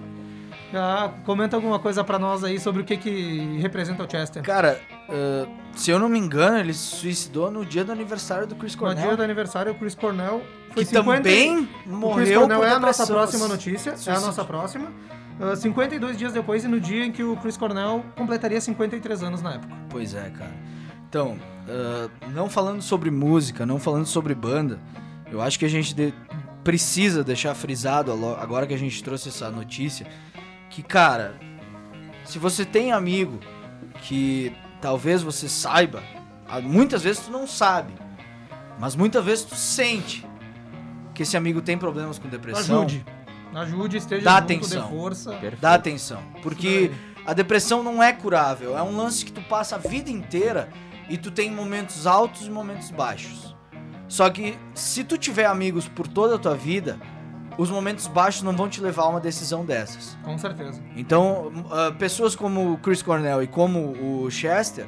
[0.71, 4.41] Já comenta alguma coisa pra nós aí sobre o que que representa o Chester.
[4.41, 4.79] Cara,
[5.11, 8.73] ah, se eu não me engano, ele se suicidou no dia do aniversário do Chris
[8.75, 9.07] No Cornell.
[9.07, 10.41] dia do aniversário, o Chris Cornell
[10.73, 13.91] foi que também O Chris morreu Cornell é a nossa próxima notícia.
[13.91, 14.21] É a Suicídio.
[14.21, 14.91] nossa próxima.
[15.39, 19.41] Ah, 52 dias depois e no dia em que o Chris Cornell completaria 53 anos
[19.41, 19.73] na época.
[19.89, 20.51] Pois é, cara.
[21.09, 24.79] Então, ah, não falando sobre música, não falando sobre banda,
[25.31, 26.13] eu acho que a gente de-
[26.63, 30.05] precisa deixar frisado, agora que a gente trouxe essa notícia,
[30.69, 31.33] que, cara,
[32.23, 33.39] se você tem amigo
[34.03, 36.03] que talvez você saiba,
[36.47, 37.93] ah, muitas vezes tu não sabe,
[38.79, 40.25] mas muitas vezes tu sente
[41.13, 42.79] que esse amigo tem problemas com depressão.
[42.79, 43.05] Ajude.
[43.53, 44.89] Ajude, esteja Dá junto, atenção.
[44.89, 45.31] dê força.
[45.31, 45.61] Perfeito.
[45.61, 46.91] Dá atenção, porque
[47.25, 50.69] a depressão não é curável, é um lance que tu passa a vida inteira
[51.09, 53.55] e tu tem momentos altos e momentos baixos.
[54.07, 56.99] Só que se tu tiver amigos por toda a tua vida,
[57.57, 60.17] os momentos baixos não vão te levar a uma decisão dessas.
[60.23, 60.81] Com certeza.
[60.95, 63.79] Então, ah, pessoas como o Chris Cornell e como
[64.23, 64.85] o Chester,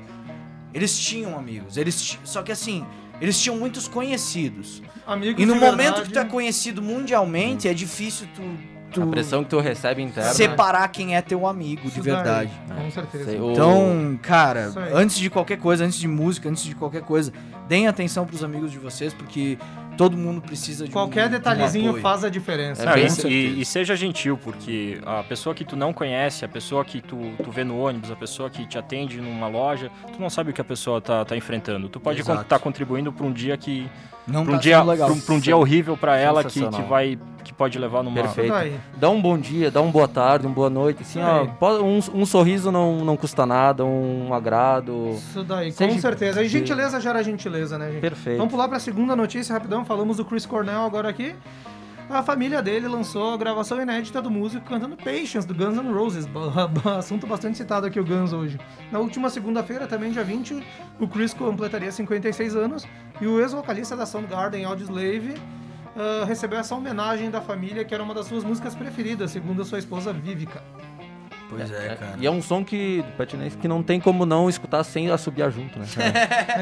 [0.73, 2.85] eles tinham amigos, eles só que assim,
[3.21, 4.81] eles tinham muitos conhecidos.
[5.05, 9.05] Amigos E no de momento verdade, que tu é conhecido mundialmente, é difícil tu, A
[9.07, 10.31] pressão que tu recebe interna.
[10.33, 12.51] separar quem é teu amigo de isso daí, verdade.
[12.75, 13.25] Com certeza.
[13.25, 17.33] Sei, o- Então, cara, antes de qualquer coisa, antes de música, antes de qualquer coisa,
[17.67, 19.57] deem atenção pros amigos de vocês, porque
[19.97, 22.01] todo mundo precisa de um- Qualquer de um detalhezinho apoio.
[22.01, 22.83] faz a diferença.
[22.83, 26.83] É bem e, e- seja gentil, porque a pessoa que tu não conhece, a pessoa
[26.83, 30.29] que tu, tu vê no ônibus, a pessoa que te atende numa loja, tu não
[30.29, 31.87] sabe o que a pessoa tá, tá enfrentando.
[31.89, 33.89] Tu pode estar contribuindo para um dia que.
[34.25, 35.07] Não Pra um, tá dia, legal.
[35.09, 37.19] pra um, pra um dia horrível para ela que, que vai.
[37.43, 38.15] Que pode levar numa.
[38.21, 38.79] Perfeito.
[38.97, 41.01] Dá um bom dia, dá uma boa tarde, uma boa noite.
[41.03, 41.45] Assim, ó,
[41.81, 45.09] um, um sorriso não, não custa nada, um agrado.
[45.11, 46.41] Isso daí, com Seja- certeza.
[46.43, 48.01] E gentileza gera gentileza, né, gente?
[48.01, 48.37] Perfeito.
[48.37, 49.83] Vamos pular para a segunda notícia rapidão.
[49.85, 51.35] Falamos do Chris Cornell agora aqui.
[52.09, 56.27] A família dele lançou a gravação inédita do músico cantando Patience, do Guns N' Roses.
[56.97, 58.59] Assunto bastante citado aqui, o Guns, hoje.
[58.91, 60.61] Na última segunda-feira, também dia 20,
[60.99, 62.85] o Chris completaria 56 anos
[63.21, 65.35] e o ex-vocalista da Soundgarden, Audioslave,
[65.95, 69.65] ah, recebeu essa homenagem da família, que era uma das suas músicas preferidas, segundo a
[69.65, 70.61] sua esposa Vivica.
[71.49, 72.15] Pois é, É, cara.
[72.17, 75.51] E é um som que, do Patinense, que não tem como não escutar sem assobiar
[75.51, 75.85] junto, né?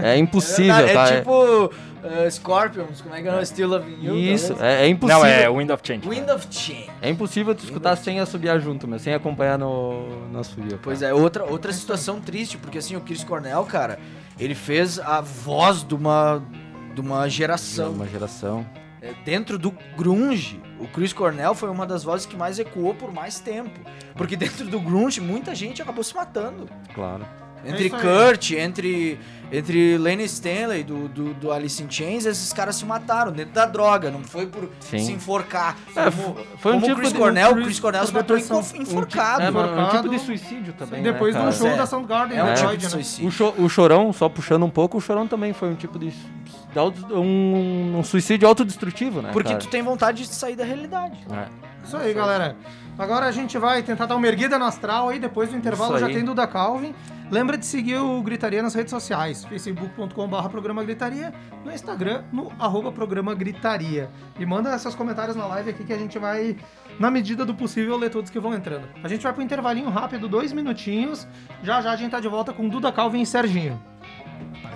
[0.04, 1.08] É, é impossível, é, tá?
[1.08, 4.18] É tipo uh, Scorpions, como é que é o Still Loving You?
[4.18, 5.24] Isso, é, é impossível.
[5.24, 6.10] Não, é Wind of Change.
[6.10, 6.90] Wind of Change.
[7.02, 10.78] É impossível tu escutar sem assobiar junto, meu, sem acompanhar no, no assovio.
[10.84, 13.98] Pois é, outra, outra situação triste, porque assim, o Chris Cornell, cara,
[14.38, 16.44] ele fez a voz de uma,
[16.94, 17.92] de uma geração.
[17.92, 18.66] Uma geração.
[19.02, 23.12] É, dentro do grunge, o Chris Cornell foi uma das vozes que mais ecoou por
[23.12, 23.80] mais tempo.
[24.16, 26.70] Porque dentro do grunge, muita gente acabou se matando.
[26.94, 27.26] Claro.
[27.66, 27.90] Entre aí.
[27.92, 29.20] Kurt, entre,
[29.52, 33.68] entre Lenny Stanley, do, do, do Alice in Chains, esses caras se mataram dentro da
[33.68, 34.98] droga, não foi por Sim.
[35.00, 35.78] se enforcar.
[35.96, 38.14] É, como foi um como tipo o Chris de- Cornell, o Chris Chris Cornell se
[38.14, 39.44] matou enforcado.
[39.44, 41.76] É, mas é um tipo de suicídio também, Depois né, do show É.
[41.76, 42.90] da Soundgarden, É um tipo de né?
[42.90, 43.28] suicídio.
[43.28, 46.12] O, cho- o Chorão, só puxando um pouco, o Chorão também foi um tipo de...
[46.80, 49.60] um, um suicídio autodestrutivo, né, Porque cara?
[49.60, 51.20] tu tem vontade de sair da realidade.
[51.32, 51.48] É.
[51.84, 52.56] Isso aí, galera.
[52.98, 56.08] Agora a gente vai tentar dar uma erguida no astral aí, depois do intervalo já
[56.08, 56.94] tem Duda Calvin.
[57.32, 62.92] Lembra de seguir o Gritaria nas redes sociais, facebook.com.br programa Gritaria, no Instagram, no arroba
[62.92, 64.10] programa Gritaria.
[64.38, 66.58] E manda seus comentários na live aqui que a gente vai,
[67.00, 68.88] na medida do possível, ler todos que vão entrando.
[69.02, 71.26] A gente vai pro intervalinho rápido, dois minutinhos.
[71.64, 73.82] Já já a gente tá de volta com Duda Calvin e Serginho.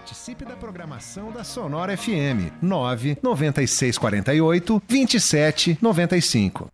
[0.06, 6.68] Participe da programação da Sonora FM 99648 2795.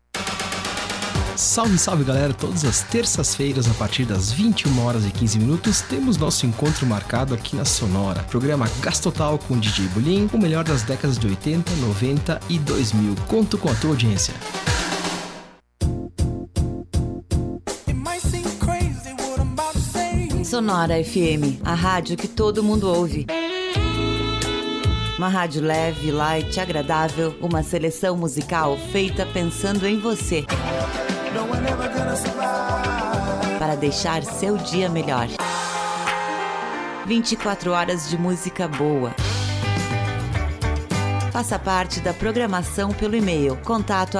[1.37, 2.33] Salve, salve galera!
[2.33, 7.33] Todas as terças-feiras, a partir das 21 horas e 15 minutos, temos nosso encontro marcado
[7.33, 8.21] aqui na Sonora.
[8.23, 13.15] Programa Gastotal com DJ Bulim, o melhor das décadas de 80, 90 e 2000.
[13.29, 14.33] Conto com a tua audiência.
[20.51, 23.25] Sonora FM, a rádio que todo mundo ouve.
[25.17, 30.45] Uma rádio leve, light, agradável, uma seleção musical feita pensando em você.
[33.57, 35.29] Para deixar seu dia melhor.
[37.07, 39.15] 24 horas de música boa.
[41.31, 44.17] Faça parte da programação pelo e-mail contato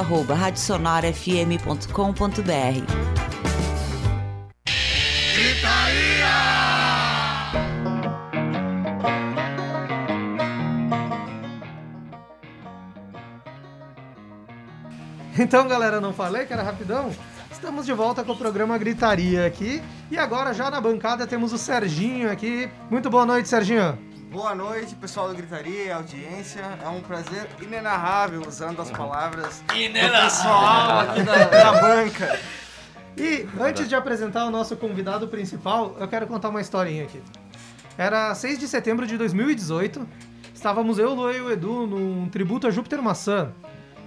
[15.42, 17.10] Então, galera, não falei que era rapidão?
[17.52, 19.82] Estamos de volta com o programa Gritaria aqui.
[20.12, 22.70] E agora, já na bancada, temos o Serginho aqui.
[22.92, 23.98] Muito boa noite, Serginho.
[24.32, 26.62] Boa noite, pessoal do Gritaria e audiência.
[26.84, 29.74] É um prazer inenarrável usando as palavras do
[30.12, 32.40] pessoal aqui da, da banca.
[33.18, 37.20] E antes de apresentar o nosso convidado principal, eu quero contar uma historinha aqui.
[37.98, 40.08] Era 6 de setembro de 2018.
[40.54, 43.52] Estávamos eu, o Lu e o Edu num tributo a Júpiter Maçã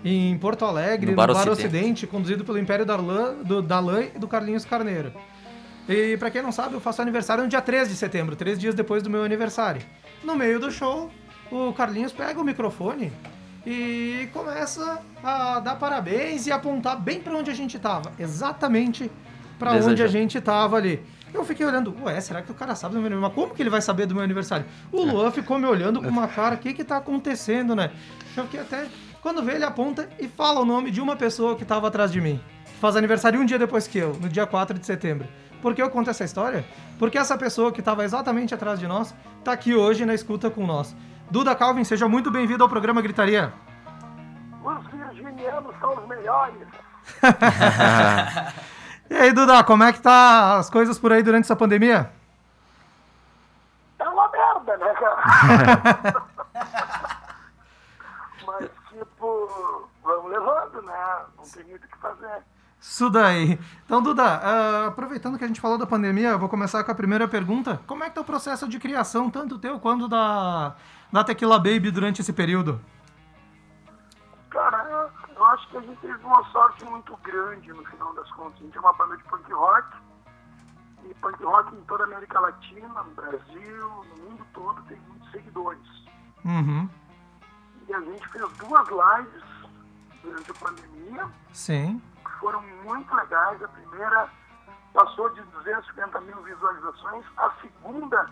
[0.05, 1.51] em Porto Alegre, no, no Bar, Ocidente.
[1.51, 5.13] Ocidente, conduzido pelo Império da Lã, do, da Lã e do Carlinhos Carneiro.
[5.89, 8.75] E pra quem não sabe, eu faço aniversário no dia 13 de setembro, três dias
[8.75, 9.83] depois do meu aniversário.
[10.23, 11.11] No meio do show,
[11.51, 13.13] o Carlinhos pega o microfone
[13.67, 18.13] e começa a dar parabéns e apontar bem para onde a gente tava.
[18.19, 19.11] Exatamente
[19.59, 21.03] para onde a gente tava ali.
[21.33, 23.35] Eu fiquei olhando, ué, será que o cara sabe do meu aniversário?
[23.35, 24.67] Mas como que ele vai saber do meu aniversário?
[24.93, 27.91] O Luan ficou me olhando com uma cara, o que que tá acontecendo, né?
[28.37, 28.87] Eu fiquei até
[29.25, 32.21] quando vê, ele aponta e fala o nome de uma pessoa que estava atrás de
[32.21, 32.39] mim.
[32.79, 35.27] Faz aniversário um dia depois que eu, no dia 4 de setembro.
[35.63, 36.63] Por que eu conto essa história?
[36.99, 40.67] Porque essa pessoa que estava exatamente atrás de nós está aqui hoje na escuta com
[40.67, 40.95] nós.
[41.31, 43.51] Duda Calvin, seja muito bem-vindo ao programa Gritaria.
[44.63, 46.69] Os virginianos são os melhores.
[49.09, 52.11] e aí, Duda, como é que tá as coisas por aí durante essa pandemia?
[53.97, 56.25] Tá uma merda, né, cara?
[58.95, 61.25] tipo, vamos levando, né?
[61.37, 62.43] Não tem muito o que fazer.
[62.81, 63.59] Isso daí.
[63.85, 66.95] Então, Duda, uh, aproveitando que a gente falou da pandemia, eu vou começar com a
[66.95, 67.81] primeira pergunta.
[67.87, 70.77] Como é que tá o processo de criação, tanto teu quanto da,
[71.11, 72.79] da Tequila Baby durante esse período?
[74.51, 78.61] Cara, eu acho que a gente teve uma sorte muito grande no final das contas.
[78.61, 79.89] A gente é uma banda de punk rock,
[81.09, 85.31] e punk rock em toda a América Latina, no Brasil, no mundo todo, tem muitos
[85.31, 85.89] seguidores.
[86.45, 86.89] Uhum.
[87.89, 89.54] E a gente fez duas lives
[90.25, 91.29] durante a pandemia.
[91.53, 92.03] Sim.
[92.41, 93.63] Foram muito legais.
[93.63, 94.29] A primeira
[94.93, 97.25] passou de 250 mil visualizações.
[97.37, 98.29] A segunda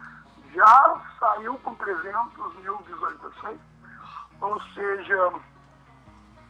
[0.54, 3.60] já saiu com 300 mil visualizações.
[4.40, 5.32] Ou seja,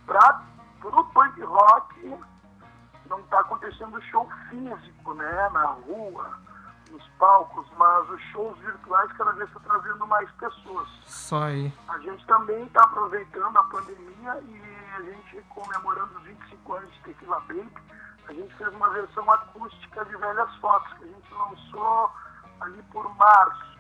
[0.07, 0.43] para
[0.83, 2.21] o punk rock
[3.07, 5.51] não está acontecendo show físico, né?
[5.51, 6.39] Na rua
[6.93, 10.89] nos palcos, mas os shows virtuais cada vez estão trazendo mais pessoas.
[11.07, 11.73] Só aí.
[11.89, 14.63] A gente também está aproveitando a pandemia e
[14.95, 17.73] a gente comemorando os 25 anos de Tequila Baby,
[18.29, 22.13] a gente fez uma versão acústica de velhas fotos que a gente lançou
[22.61, 23.79] ali por março.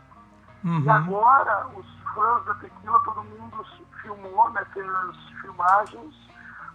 [0.64, 0.80] Uhum.
[0.80, 3.64] E agora os fãs da Tequila, todo mundo
[4.00, 4.86] filmou, né, fez
[5.40, 6.14] filmagens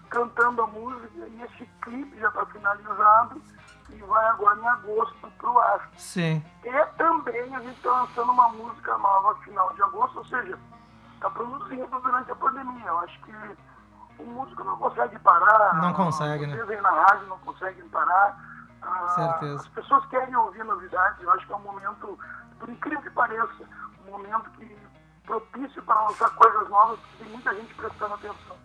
[0.09, 3.41] cantando a música e esse clipe já está finalizado
[3.89, 5.89] e vai agora em agosto pro ar.
[5.97, 6.43] Sim.
[6.63, 10.57] E também a gente está lançando uma música nova final de agosto, ou seja,
[11.15, 12.85] está produzindo durante a pandemia.
[12.85, 13.33] Eu acho que
[14.19, 15.75] o músico não consegue parar.
[15.75, 16.55] Não consegue, né?
[16.55, 18.37] Vocês aí na rádio não conseguem parar.
[18.81, 19.61] Ah, Certeza.
[19.61, 21.21] As pessoas querem ouvir novidades.
[21.21, 22.19] Eu acho que é um momento,
[22.59, 23.63] por incrível que pareça,
[24.05, 24.77] um momento que
[25.25, 28.55] propício para lançar coisas novas, porque tem muita gente prestando atenção.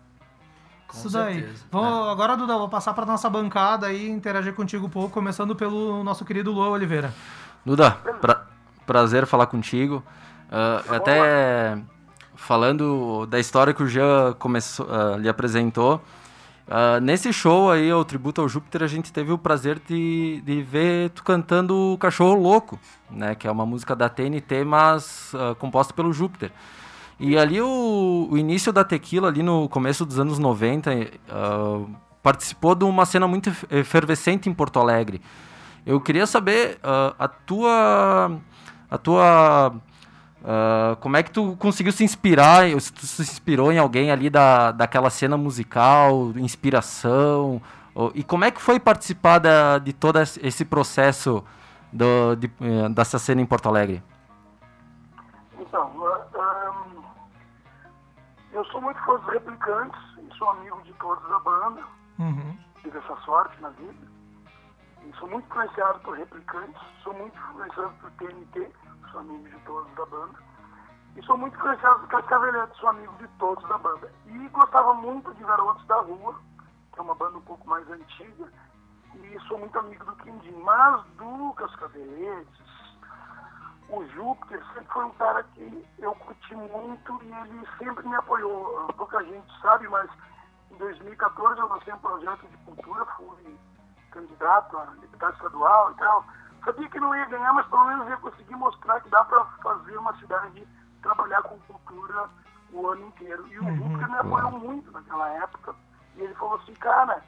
[0.93, 1.41] Com Isso daí.
[1.41, 1.63] Certeza.
[1.71, 2.11] Vou, é.
[2.11, 6.23] Agora, Duda, vou passar para nossa bancada e interagir contigo um pouco, começando pelo nosso
[6.23, 7.13] querido Luan Oliveira.
[7.65, 8.45] Duda, pra,
[8.85, 10.03] prazer falar contigo.
[10.49, 11.77] Uh, até
[12.35, 15.99] falando da história que o Jean começou, uh, lhe apresentou.
[16.67, 20.61] Uh, nesse show aí, o Tributo ao Júpiter, a gente teve o prazer de, de
[20.61, 22.79] ver tu cantando o Cachorro Louco,
[23.09, 23.33] né?
[23.35, 26.51] Que é uma música da TNT, mas uh, composta pelo Júpiter.
[27.19, 30.97] E ali o, o, início da Tequila, ali no começo dos anos 90, uh,
[31.29, 31.85] ah,
[32.21, 35.21] participou de uma cena muito efervescente em Porto Alegre.
[35.85, 38.39] Eu queria saber uh, a tua...
[38.89, 39.73] A tua
[40.43, 44.29] uh, como é que tu conseguiu se inspirar, se tu se inspirou em alguém ali
[44.29, 47.61] da, daquela cena musical, inspiração,
[48.15, 51.43] e como é que foi participar da, de todo esse processo
[51.91, 54.01] do, de, eh, dessa cena em Porto Alegre?
[58.63, 61.83] Eu sou muito fã dos replicantes e sou amigo de todos da banda.
[62.17, 62.57] Uhum.
[62.81, 64.07] Tive essa sorte na vida.
[65.05, 68.71] E sou muito influenciado por replicantes, sou muito influenciado por TNT,
[69.11, 70.39] sou amigo de todos da banda.
[71.17, 74.09] E sou muito influenciado do Cascaveleto, sou amigo de todos da banda.
[74.27, 76.35] E gostava muito de Garotos da Rua,
[76.93, 78.49] que é uma banda um pouco mais antiga,
[79.15, 80.55] e sou muito amigo do Quindim.
[80.63, 82.72] Mas do Cascaveletes,
[83.97, 88.87] o Júpiter sempre foi um cara que eu curti muito e ele sempre me apoiou.
[88.97, 90.09] Pouca gente sabe, mas
[90.71, 93.57] em 2014 eu lancei um projeto de cultura, fui
[94.11, 96.25] candidato a deputado estadual e tal.
[96.65, 99.97] Sabia que não ia ganhar, mas pelo menos ia conseguir mostrar que dá para fazer
[99.97, 100.67] uma cidade
[101.01, 102.29] trabalhar com cultura
[102.71, 103.45] o ano inteiro.
[103.47, 105.75] E o Uhum, Júpiter me apoiou muito naquela época.
[106.15, 107.21] E ele falou assim, cara,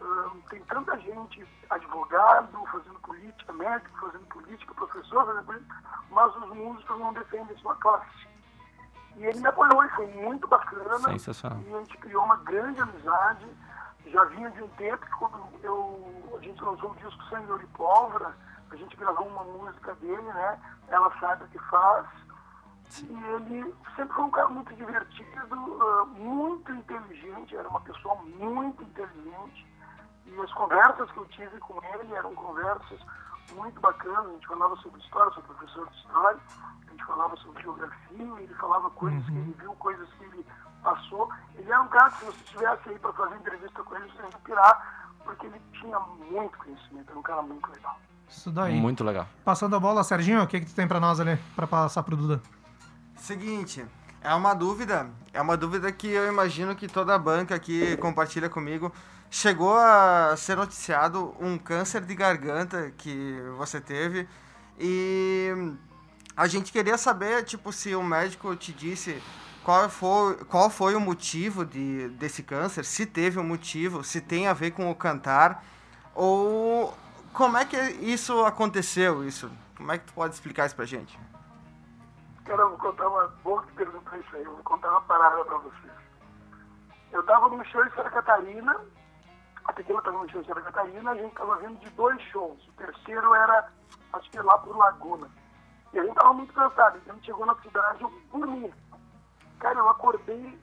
[0.00, 5.76] hum, tem tanta gente, advogado, fazendo política, médico fazendo política, professor fazendo política,
[6.10, 8.26] mas os músicos não defendem sua classe.
[9.16, 10.98] E ele me apoiou e foi muito bacana.
[10.98, 11.58] Sensacional.
[11.66, 13.46] E a gente criou uma grande amizade.
[14.06, 17.66] Já vinha de um tempo que quando eu, a gente lançou o disco Ouro e
[17.68, 18.36] Pólvora,
[18.70, 20.60] a gente gravou uma música dele, né?
[20.88, 22.06] Ela sabe o que faz.
[23.02, 28.82] E ele sempre foi um cara muito divertido, ah, muito inteligente, era uma pessoa muito
[28.82, 29.66] inteligente.
[30.26, 33.00] E as conversas que eu tive com ele eram conversas
[33.54, 34.26] muito bacanas.
[34.26, 36.40] A gente falava sobre história, sou professor de história,
[36.86, 40.46] a gente falava sobre geografia, ele falava coisas que ele viu, coisas que ele
[40.82, 41.30] passou.
[41.54, 44.22] Ele era um cara que se você estivesse aí para fazer entrevista com ele, você
[44.22, 47.98] ia pirar, porque ele tinha muito conhecimento, era um cara muito legal.
[48.28, 48.74] Isso daí.
[48.74, 49.26] Muito legal.
[49.44, 52.16] Passando a bola, Serginho, o que, que tu tem pra nós ali, pra passar pro
[52.16, 52.42] Duda?
[53.16, 53.86] Seguinte,
[54.20, 58.50] é uma dúvida, é uma dúvida que eu imagino que toda a banca aqui compartilha
[58.50, 58.92] comigo.
[59.30, 64.28] Chegou a ser noticiado um câncer de garganta que você teve
[64.78, 65.52] e
[66.36, 69.22] a gente queria saber, tipo, se o médico te disse
[69.64, 74.46] qual foi, qual foi o motivo de, desse câncer, se teve um motivo, se tem
[74.46, 75.64] a ver com o cantar,
[76.14, 76.94] ou
[77.32, 79.50] como é que isso aconteceu, isso?
[79.76, 81.18] Como é que tu pode explicar isso pra gente?
[82.44, 84.44] Cara, eu vou contar uma boa que pergunta isso aí.
[84.44, 85.92] Eu vou contar uma parada pra vocês.
[87.12, 88.80] Eu tava num show em Santa Catarina,
[89.68, 92.68] a Tequila tava num show em Santa Catarina, a gente tava vindo de dois shows.
[92.68, 93.68] O terceiro era,
[94.12, 95.28] acho que lá por Laguna.
[95.92, 98.72] E a gente tava muito cansado, então a gente chegou na cidade, eu dormi.
[99.58, 100.58] Cara, eu acordei,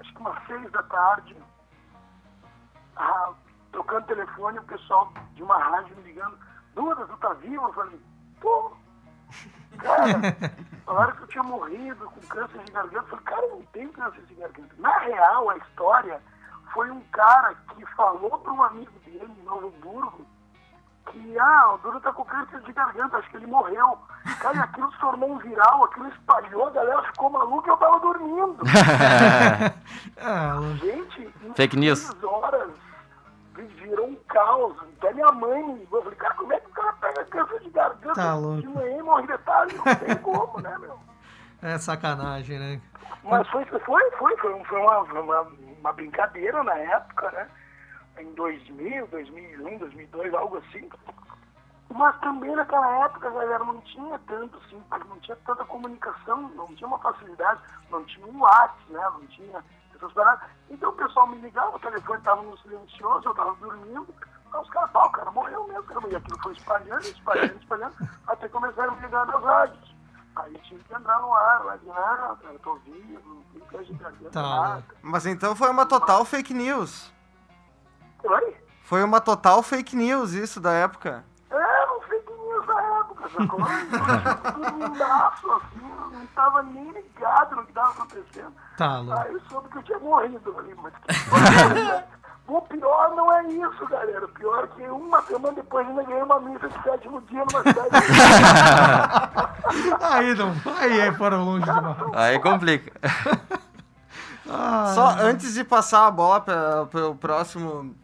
[0.00, 1.36] acho que umas seis da tarde,
[2.96, 3.32] ah,
[3.72, 6.38] tocando telefone, o pessoal de uma rádio me ligando,
[6.76, 7.64] Duda, tu tá vivo?
[7.64, 8.00] Eu falei,
[8.38, 8.76] tô.
[9.78, 10.12] Cara,
[10.84, 12.98] falaram que eu tinha morrido com câncer de garganta.
[12.98, 14.74] Eu falei, cara, eu não tenho câncer de garganta.
[14.78, 16.22] Na real, a história
[16.72, 20.26] foi um cara que falou para um amigo dele em Novo Hamburgo
[21.10, 23.96] que, ah, o Duda tá com câncer de garganta, acho que ele morreu.
[24.40, 27.76] Cara, e aquilo se tornou um viral, aquilo espalhou, a galera ficou maluca e eu
[27.76, 28.56] tava dormindo.
[30.18, 32.10] Ah, Gente, em Fake news.
[32.24, 32.70] horas
[33.54, 34.74] virou um caos.
[34.98, 35.98] Até minha mãe me ligou.
[36.00, 38.60] Eu falei, cara, como é que o cara pega câncer de garganta Tá louco.
[38.62, 39.76] de manhã e morre de tarde?
[39.76, 40.98] Não tem como, né, meu?
[41.62, 42.80] É sacanagem, né?
[43.24, 45.40] Mas foi, foi, foi, foi, uma, uma,
[45.80, 47.48] uma brincadeira na época, né?
[48.18, 50.88] Em 2000, 2001, 2002, algo assim.
[51.92, 56.86] Mas também naquela época, galera, não tinha tanto, assim, não tinha tanta comunicação, não tinha
[56.86, 59.00] uma facilidade, não tinha um WhatsApp, né?
[59.00, 60.48] Não tinha essas paradas.
[60.70, 64.06] Então o pessoal me ligava, o telefone estava no silencioso, eu estava dormindo,
[64.54, 67.94] os caras, pá, o cara morreu mesmo, cara, e aquilo foi espalhando, espalhando, espalhando,
[68.26, 69.95] até começaram a me ligar nas rádios.
[70.36, 73.84] Aí tinha que entrar no ar, lá de ah, cara, eu tô vivo, não tem
[73.84, 74.84] que Tá, nada.
[75.02, 77.12] Mas então foi uma total fake news.
[78.22, 78.56] Oi?
[78.82, 81.24] Foi uma total fake news isso da época.
[81.50, 83.60] É, não fake news na época, sacou?
[84.60, 88.52] Dormindaço, assim, não tava nem ligado no que tava acontecendo.
[88.76, 89.20] Tá louco.
[89.22, 90.92] Aí eu soube que eu tinha morrido ali, mas
[92.48, 94.24] O pior não é isso, galera.
[94.24, 97.62] O pior é que uma semana depois ainda ganhei uma missa de sétimo dia numa
[97.62, 97.90] cidade.
[100.00, 101.96] Aí não, aí é, foram longe demais.
[102.14, 102.92] Aí complica.
[104.48, 107.96] Ah, Só antes de passar a bola para o próximo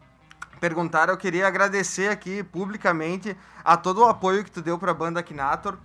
[0.60, 4.94] perguntar, eu queria agradecer aqui publicamente a todo o apoio que tu deu para a
[4.94, 5.76] banda Akinator,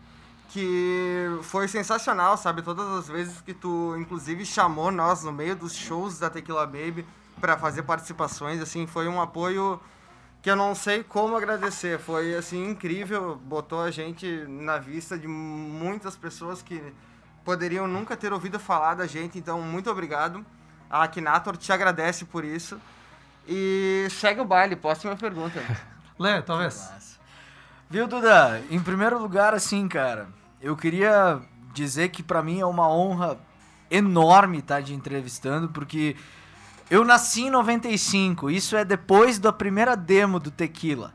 [0.50, 2.64] que foi sensacional, sabe?
[2.64, 7.06] Todas as vezes que tu, inclusive, chamou nós no meio dos shows da Tequila Baby
[7.40, 9.80] para fazer participações, assim, foi um apoio
[10.42, 12.00] que eu não sei como agradecer.
[12.00, 16.82] Foi, assim, incrível, botou a gente na vista de muitas pessoas que
[17.44, 20.46] poderiam nunca ter ouvido falar da gente, então muito obrigado.
[20.90, 22.80] A Akinator te agradece por isso.
[23.48, 25.62] E segue o baile, próxima pergunta.
[26.20, 27.18] Lê, talvez.
[27.90, 28.62] Viu, Duda?
[28.70, 30.28] Em primeiro lugar, assim, cara,
[30.62, 31.40] eu queria
[31.74, 33.38] dizer que pra mim é uma honra
[33.90, 36.18] enorme estar te entrevistando, porque
[36.90, 41.14] eu nasci em 95, isso é depois da primeira demo do Tequila.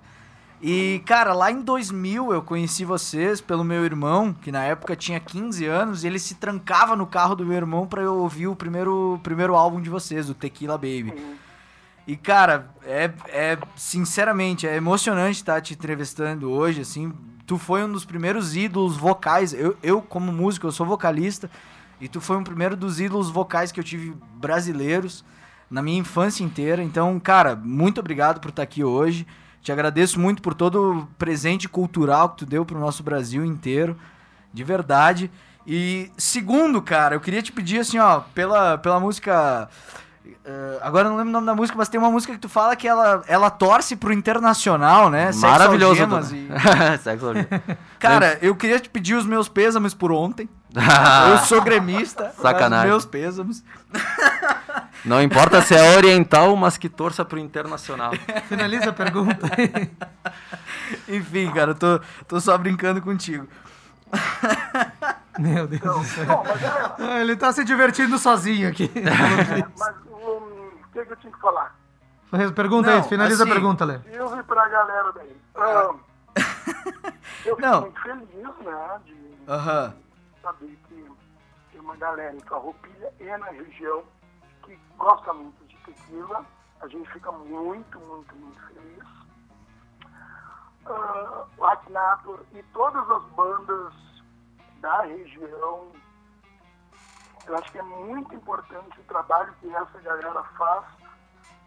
[0.60, 5.18] E, cara, lá em 2000 eu conheci vocês pelo meu irmão, que na época tinha
[5.18, 8.54] 15 anos, e ele se trancava no carro do meu irmão pra eu ouvir o
[8.54, 11.14] primeiro, primeiro álbum de vocês, o Tequila Baby.
[12.06, 17.12] E, cara, é, é sinceramente, é emocionante estar te entrevistando hoje, assim.
[17.44, 19.52] Tu foi um dos primeiros ídolos vocais.
[19.52, 21.50] Eu, eu como músico, eu sou vocalista,
[22.00, 25.24] e tu foi um primeiro dos ídolos vocais que eu tive brasileiros
[25.72, 26.82] na minha infância inteira.
[26.82, 29.26] Então, cara, muito obrigado por estar aqui hoje.
[29.62, 33.96] Te agradeço muito por todo o presente cultural que tu deu pro nosso Brasil inteiro.
[34.52, 35.30] De verdade.
[35.66, 39.68] E segundo, cara, eu queria te pedir assim, ó, pela, pela música.
[40.44, 42.48] eh, agora eu não lembro o nome da música, mas tem uma música que tu
[42.48, 45.30] fala que ela, ela torce pro internacional, né?
[45.48, 45.94] Maravilhoso.
[46.34, 46.48] E-
[47.02, 47.60] Sexo algemas.
[47.98, 50.48] Cara, eu queria te pedir os meus pêsames por ontem.
[50.76, 51.30] Ah.
[51.32, 52.24] eu sou gremista.
[52.24, 52.88] mas Sacanagem.
[52.90, 53.64] Meus pêsames.
[55.04, 58.12] Não importa se é oriental, mas que torça pro internacional.
[58.48, 59.48] Finaliza a pergunta.
[61.08, 63.48] Enfim, cara, eu tô, tô só brincando contigo.
[65.38, 66.44] Meu Deus do céu.
[66.46, 68.90] Mas é, Ah, Ele tá se divertindo sozinho aqui.
[69.78, 71.74] mas hum, o que, que eu tinha que falar?
[72.54, 73.98] Pergunta Não, aí, finaliza assim, a pergunta, Lê.
[74.10, 75.36] Silvio pra galera daí.
[75.56, 75.90] Ah,
[77.44, 77.80] eu fico Não.
[77.82, 78.28] muito feliz,
[78.64, 79.16] né, de
[79.48, 79.94] Aham.
[80.42, 81.10] Saber que
[81.70, 84.04] tem uma galera em Farroupilha e na região
[84.64, 86.44] que gosta muito de tequila.
[86.80, 89.04] A gente fica muito, muito, muito feliz.
[90.86, 93.94] Ah, o Aknator e todas as bandas
[94.80, 95.92] da região.
[97.46, 100.84] Eu acho que é muito importante o trabalho que essa galera faz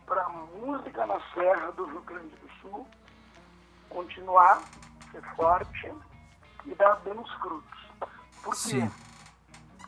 [0.05, 2.87] para a música na Serra do Rio Grande do Sul
[3.89, 4.61] continuar,
[5.11, 5.93] ser forte
[6.65, 7.84] e dar bons frutos.
[8.45, 8.91] Porque Sim.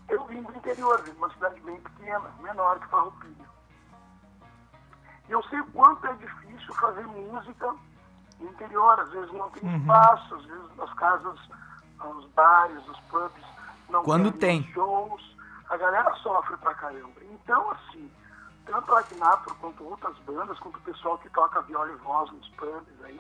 [0.10, 3.46] eu vim do interior, vim de uma cidade bem pequena, menor que Farroupilha.
[5.30, 7.76] E eu sei o quanto é difícil fazer música
[8.40, 9.00] no interior.
[9.00, 11.40] Às vezes não tem espaço, às vezes as casas,
[12.04, 13.46] os bares, os pubs
[13.90, 14.64] não Quando tem.
[14.74, 15.38] shows.
[15.70, 17.22] A galera sofre pra caramba.
[17.22, 18.10] Então, assim,
[18.66, 22.50] tanto a Aknator quanto outras bandas, quanto o pessoal que toca viola e voz nos
[22.52, 23.20] pubs aí,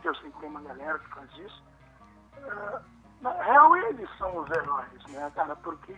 [0.00, 1.62] que eu sei que tem uma galera que faz isso,
[2.44, 2.80] ah,
[3.22, 5.56] na real eles são os heróis, né, cara?
[5.56, 5.94] Porque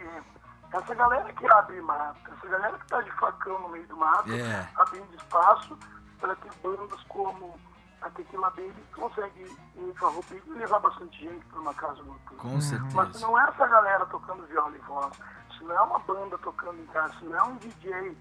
[0.73, 4.31] essa galera que abre mato, essa galera que tá de facão no meio do mato,
[4.33, 4.69] É.
[4.77, 5.79] abrindo espaço
[6.21, 7.59] para que bandas como
[8.03, 9.43] a Tequila Baby consegue
[9.77, 12.39] ir Farroupilha e levar bastante gente para uma casa noturna.
[12.43, 13.13] Com Mas certeza.
[13.15, 15.13] se não é essa galera tocando viola e voz,
[15.57, 18.19] se não é uma banda tocando em casa, se não é um DJ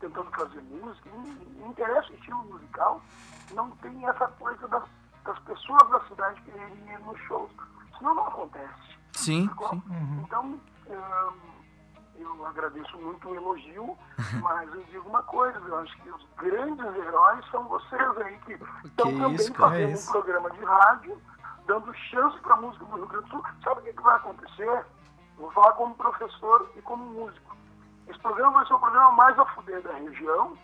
[0.00, 3.00] tentando fazer música, não, não interessa o estilo musical,
[3.52, 4.84] não tem essa coisa das,
[5.24, 7.50] das pessoas da cidade quererem ir nos shows.
[7.98, 8.96] Senão não acontece.
[9.12, 9.82] Sim, sim.
[10.24, 11.32] Então, ahn,
[12.16, 13.96] eu agradeço muito o elogio,
[14.42, 18.52] mas eu digo uma coisa, eu acho que os grandes heróis são vocês aí que
[18.84, 20.08] estão também isso, fazendo é isso.
[20.08, 21.22] um programa de rádio,
[21.66, 23.44] dando chance para a música do Rio Grande do Sul.
[23.62, 24.86] Sabe o que, que vai acontecer?
[25.38, 27.56] Vou falar como professor e como músico.
[28.08, 30.56] Esse programa vai ser o programa mais a fuder da região.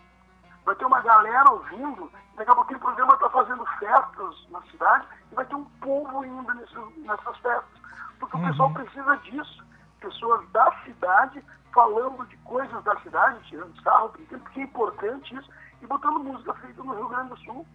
[0.65, 5.05] Vai ter uma galera ouvindo, daqui a pouquinho o programa está fazendo festas na cidade
[5.31, 7.81] e vai ter um povo indo nesses- nessas festas.
[8.19, 9.63] Porque o pessoal precisa disso.
[9.99, 11.43] Pessoas da cidade
[11.73, 15.49] falando de coisas da cidade, tirando sarro, brincando, porque é importante isso,
[15.81, 17.67] e botando música feita no Rio Grande do Sul.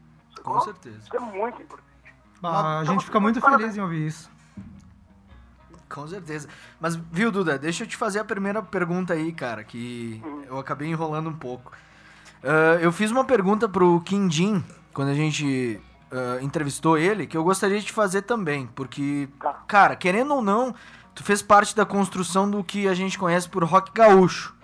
[0.43, 0.99] Com certeza.
[0.99, 1.89] Isso é muito importante.
[2.43, 4.31] Ah, a gente fica muito feliz em ouvir isso.
[5.89, 6.49] Com certeza.
[6.79, 10.89] Mas, viu, Duda, deixa eu te fazer a primeira pergunta aí, cara, que eu acabei
[10.89, 11.73] enrolando um pouco.
[12.43, 14.63] Ah, eu fiz uma pergunta pro Quindim,
[14.93, 15.81] quando a gente
[16.13, 19.53] ah, entrevistou ele, que eu gostaria de fazer também, porque, Tá.
[19.67, 20.75] cara, querendo ou não,
[21.15, 24.55] tu fez parte da construção do que a gente conhece por rock gaúcho.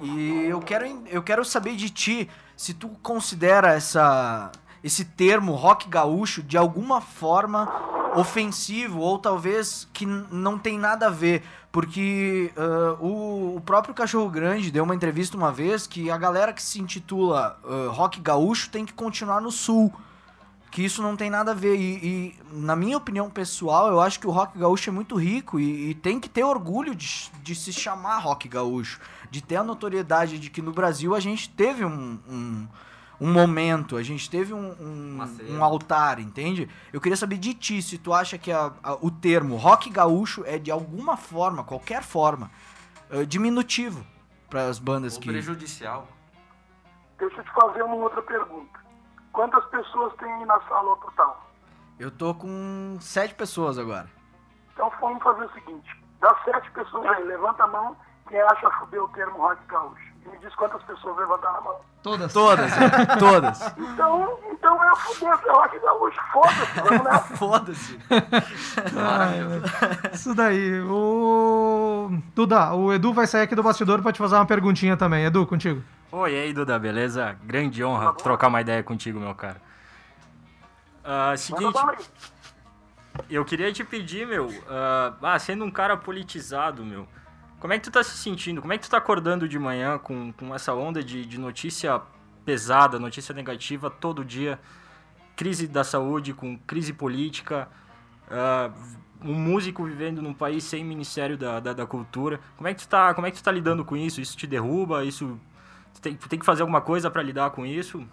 [0.00, 4.50] E eu quero, eu quero saber de ti se tu considera essa,
[4.82, 7.68] esse termo rock gaúcho de alguma forma
[8.16, 11.42] ofensivo ou talvez que não tem nada a ver.
[11.70, 16.52] Porque ah, o, o próprio Cachorro Grande deu uma entrevista uma vez que a galera
[16.52, 19.92] que se intitula ah, rock gaúcho tem que continuar no sul.
[20.70, 21.76] Que isso não tem nada a ver.
[21.76, 25.60] E, e, na minha opinião pessoal, eu acho que o rock gaúcho é muito rico
[25.60, 28.98] e, e tem que ter orgulho de, de se chamar rock gaúcho.
[29.30, 32.66] De ter a notoriedade de que no Brasil a gente teve um, um,
[33.22, 35.18] um momento, a gente teve um, um,
[35.50, 36.68] um altar, entende?
[36.92, 40.42] Eu queria saber de ti se tu acha que a- a- o termo rock gaúcho
[40.46, 42.50] é de alguma forma, qualquer forma,
[43.10, 44.04] eh, diminutivo
[44.50, 45.28] para as bandas Ou que.
[45.28, 46.08] prejudicial.
[47.18, 48.80] Deixa eu te fazer uma outra pergunta.
[49.32, 51.50] Quantas pessoas tem aí na sala total?
[51.98, 54.10] Eu tô com sete pessoas agora.
[54.72, 55.88] Então vamos fazer o seguinte.
[56.20, 57.96] Das sete pessoas aí, levanta a mão
[58.28, 60.11] quem acha fuder o termo rock gaúcho.
[60.24, 61.76] E me diz quantas pessoas levantaram a mão.
[62.02, 62.32] Todas.
[62.32, 63.60] Todas, é, todas.
[63.76, 67.36] Então, então é fuder, sei lá, que gaúcho, foda-se, vamos nessa.
[67.36, 67.98] Foda-se.
[70.14, 70.80] Isso daí.
[70.82, 72.10] O.
[72.34, 75.24] Duda, o Edu vai sair aqui do bastidor pra te fazer uma perguntinha também.
[75.24, 75.82] Edu, contigo.
[76.10, 77.36] Oi, aí, Duda, beleza?
[77.42, 79.60] Grande honra trocar uma ideia contigo, meu cara.
[81.04, 81.78] Manda seguinte,
[83.28, 87.06] eu queria te pedir, meu, ah, ah, sendo um cara politizado, meu,
[87.62, 88.60] como é que tu tá se sentindo?
[88.60, 92.02] Como é que tu tá acordando de manhã com, com essa onda de, de notícia
[92.44, 94.58] pesada, notícia negativa todo dia?
[95.36, 97.68] Crise da saúde, com crise política,
[98.28, 98.68] ah,
[99.22, 102.40] um músico vivendo num país sem Ministério da, da, da Cultura.
[102.56, 104.20] Como é, que tu tá, como é que tu tá lidando com isso?
[104.20, 105.04] Isso te derruba?
[105.04, 105.38] Isso...
[105.94, 108.04] Tu tem, tu tem que fazer alguma coisa pra lidar com isso?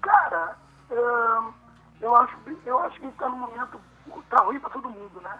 [0.00, 0.56] Cara,
[2.00, 2.34] eu acho,
[2.64, 3.78] eu acho que está num momento.
[4.30, 5.38] Tá ruim para todo mundo, né?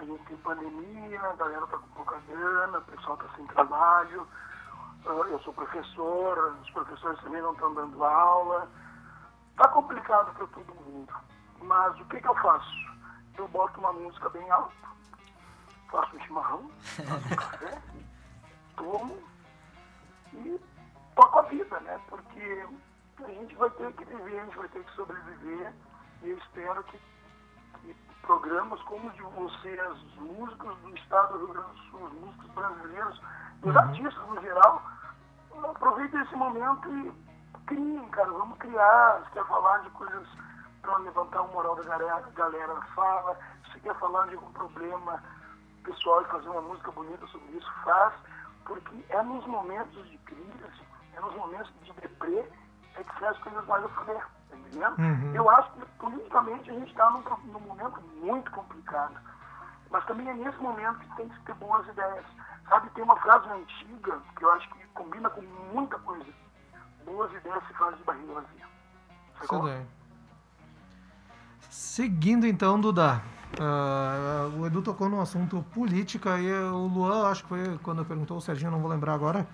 [0.00, 4.26] A gente tem pandemia, a galera tá com pouca grana, o pessoal tá sem trabalho.
[5.04, 8.66] ah, eu sou professor, os professores também não estão dando aula.
[9.58, 11.12] Tá complicado para todo mundo.
[11.60, 12.74] Mas o que, que eu faço?
[13.36, 14.74] Eu boto uma música bem alta,
[15.90, 17.82] faço um chimarrão, faço um café,
[18.76, 19.22] tomo
[20.32, 20.60] e
[21.14, 22.00] toco a vida, né?
[22.08, 22.66] Porque
[23.22, 25.74] a gente vai ter que viver, a gente vai ter que sobreviver.
[26.22, 26.98] E eu espero que
[28.22, 32.12] programas como o de vocês, os músicos do estado do Rio Grande do Sul, os
[32.12, 33.20] músicos brasileiros,
[33.62, 34.82] os artistas no geral,
[35.70, 37.12] aproveitem esse momento e
[37.66, 38.30] criem, cara.
[38.30, 39.22] Vamos criar.
[39.24, 40.26] Se quer falar de coisas
[40.82, 43.36] para levantar o moral da galera, galera, fala.
[43.72, 45.22] Se quer falar de algum problema
[45.84, 48.14] pessoal e fazer uma música bonita sobre isso, faz.
[48.64, 50.84] Porque é nos momentos de crise,
[51.16, 52.44] é nos momentos de deprê,
[52.96, 54.98] é que sai as coisas mais a foder, tá entendendo?
[54.98, 55.34] Uhum.
[55.34, 59.14] Eu acho que politicamente a gente está num, num momento muito complicado.
[59.90, 62.24] Mas também é nesse momento que tem que ter boas ideias.
[62.68, 65.42] Sabe, tem uma frase antiga que eu acho que combina com
[65.72, 66.26] muita coisa.
[67.04, 68.66] Boas ideias se fazem de barriga vazia.
[69.42, 69.86] Isso.
[71.68, 73.22] Seguindo então, Duda.
[73.60, 78.36] ah, o Edu tocou no assunto política e o Luan, acho que foi quando perguntou,
[78.36, 79.46] o Serginho, não vou lembrar agora,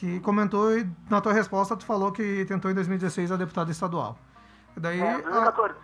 [0.00, 4.18] que comentou e na tua resposta tu falou que tentou em 2016 a deputada estadual.
[4.74, 5.74] Daí, É, a- 2014.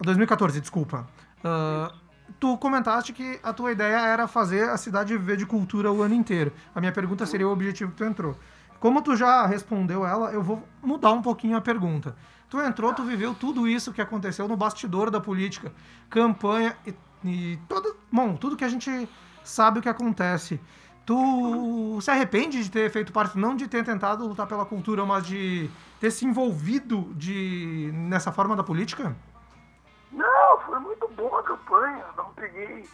[0.00, 1.06] 2014, desculpa.
[1.44, 1.92] Ah,
[2.40, 6.14] tu comentaste que a tua ideia era fazer a cidade viver de cultura o ano
[6.14, 6.50] inteiro.
[6.74, 8.34] A minha pergunta seria o objetivo que tu entrou.
[8.80, 12.16] Como tu já respondeu ela, eu vou mudar um pouquinho a pergunta.
[12.48, 15.70] Tu entrou, tu viveu tudo isso que aconteceu no bastidor da política,
[16.08, 16.94] campanha e,
[17.24, 19.06] e todo, bom, tudo que a gente
[19.44, 20.58] sabe o que acontece.
[21.08, 25.26] Tu se arrepende de ter feito parte, não de ter tentado lutar pela cultura, mas
[25.26, 29.16] de ter se envolvido de, nessa forma da política?
[30.12, 32.04] Não, foi muito boa a campanha.
[32.14, 32.86] Não peguei,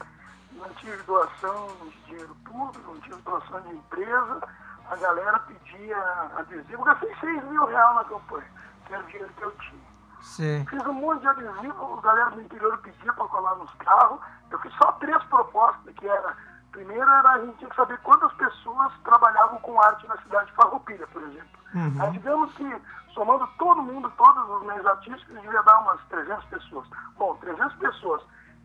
[0.52, 4.48] não tive doação de dinheiro público, não tive doação de empresa.
[4.88, 5.98] A galera pedia
[6.36, 6.72] adesivo.
[6.72, 8.46] Eu gastei 6 mil reais na campanha,
[8.86, 9.94] que era o dinheiro que eu tinha.
[10.22, 10.64] Sim.
[10.70, 14.20] Fiz um monte de adesivo, a galera do interior pedia para colar nos carros.
[14.52, 16.53] Eu fiz só três propostas, que era...
[16.74, 20.56] Primeiro era a gente tinha que saber quantas pessoas trabalhavam com arte na cidade de
[20.56, 21.60] Farroupilha, por exemplo.
[21.72, 22.02] Uhum.
[22.02, 22.82] Aí, digamos que,
[23.14, 26.88] somando todo mundo, todos os meios artísticos, devia dar umas 300 pessoas.
[27.16, 28.22] Bom, 300 pessoas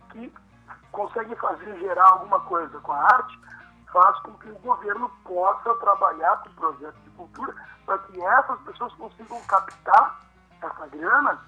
[0.09, 0.33] que
[0.91, 3.39] conseguem fazer, gerar alguma coisa com a arte,
[3.93, 7.53] faz com que o governo possa trabalhar com projetos de cultura
[7.85, 10.19] para que essas pessoas consigam captar
[10.59, 11.39] essa grana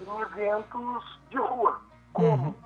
[0.00, 1.80] em eventos de rua.
[2.12, 2.56] Como?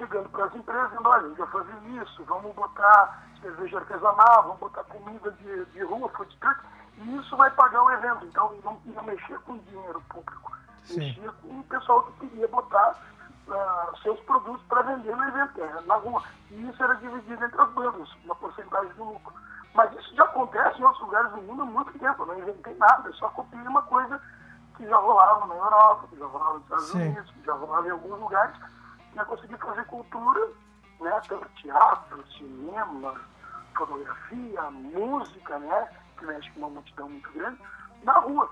[0.00, 4.42] Chegando para as empresas, dizendo, olha, a gente vai fazer isso, vamos botar cerveja artesanal,
[4.44, 6.58] vamos botar comida de, de rua, food truck,
[6.96, 8.24] e isso vai pagar o evento.
[8.24, 11.00] Então, não, não mexer com dinheiro público, Sim.
[11.00, 12.96] mexer com o pessoal que queria botar
[13.50, 16.22] ah, seus produtos para vender no evento, é, na rua.
[16.50, 19.34] E isso era dividido entre as bandas, uma porcentagem do lucro.
[19.74, 22.74] Mas isso já acontece em outros lugares do mundo há muito tempo, eu não inventei
[22.76, 24.18] nada, eu só copiei uma coisa
[24.78, 27.02] que já rolava na Europa, que já rolava nos Estados Sim.
[27.02, 28.56] Unidos, que já rolava em alguns lugares,
[29.16, 30.48] é conseguir fazer cultura,
[31.00, 33.14] né, tanto teatro, cinema,
[33.76, 35.88] fotografia, música, né,
[36.18, 37.58] que mexe com uma multidão muito grande,
[38.02, 38.50] na rua.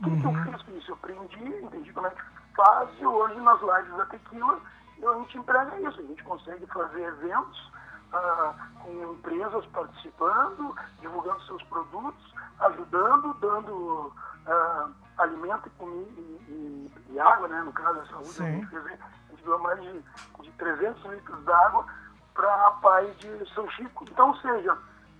[0.00, 0.90] O que, que eu fiz com isso?
[0.90, 2.22] Eu aprendi, entendi como é que
[2.56, 4.60] faz, e hoje nas lives da Tequila
[5.04, 7.72] a gente emprega isso, a gente consegue fazer eventos
[8.12, 14.12] ah, com empresas participando, divulgando seus produtos, ajudando, dando
[14.46, 14.88] ah,
[15.22, 19.58] alimento e, e- e- água, né, no caso da saúde, a gente, a gente doou
[19.60, 20.04] mais de,
[20.42, 21.86] de 300 litros d'água
[22.34, 24.04] para a pai de São Chico.
[24.10, 24.76] Então, ou seja,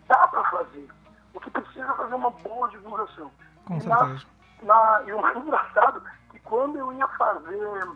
[0.06, 0.88] dá para fazer.
[1.34, 3.30] O que precisa é fazer uma boa divulgação.
[3.66, 4.16] Com E na-
[4.62, 7.88] na- e o mais engraçado que quando eu ia fazer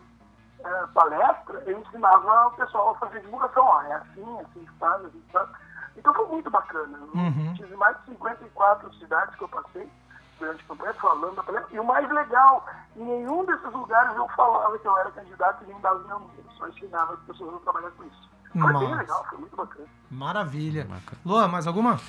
[0.64, 3.64] eh, palestra, eu ensinava o pessoal a fazer divulgação.
[3.64, 5.48] Ó, é assim, assim que faz, assim que faz.
[5.96, 6.98] Então foi muito bacana.
[7.14, 7.54] Uhum.
[7.54, 9.90] Tive mais de 54 cidades que eu passei
[10.38, 11.74] durante a campanha falando da palestra.
[11.74, 12.66] E o mais legal,
[12.96, 16.30] em nenhum desses lugares eu falava que eu era candidato e nem dava minha mão.
[16.36, 18.30] Eu só ensinava as pessoas a trabalhar com isso.
[18.52, 18.94] Foi bem Nossa.
[18.96, 19.86] legal, foi muito bacana.
[20.10, 20.86] Maravilha.
[21.24, 22.00] Luan, mais alguma?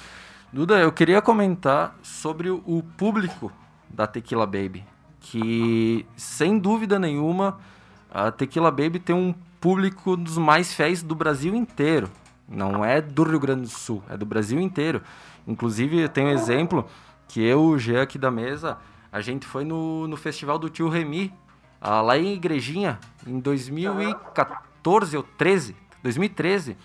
[0.51, 3.51] Duda, eu queria comentar sobre o o público
[3.89, 4.85] da Tequila Baby.
[5.19, 7.59] Que, sem dúvida nenhuma,
[8.09, 12.09] a Tequila Baby tem um público dos mais fiéis do Brasil inteiro.
[12.47, 15.01] Não é do Rio Grande do Sul, é do Brasil inteiro.
[15.45, 16.87] Inclusive, eu tenho um exemplo
[17.27, 18.77] que eu, o Jean aqui da mesa,
[19.11, 21.33] a gente foi no, no festival do Tio Remy,
[21.81, 26.77] ah, lá em Igrejinha, em 2014 ou 13, 2013.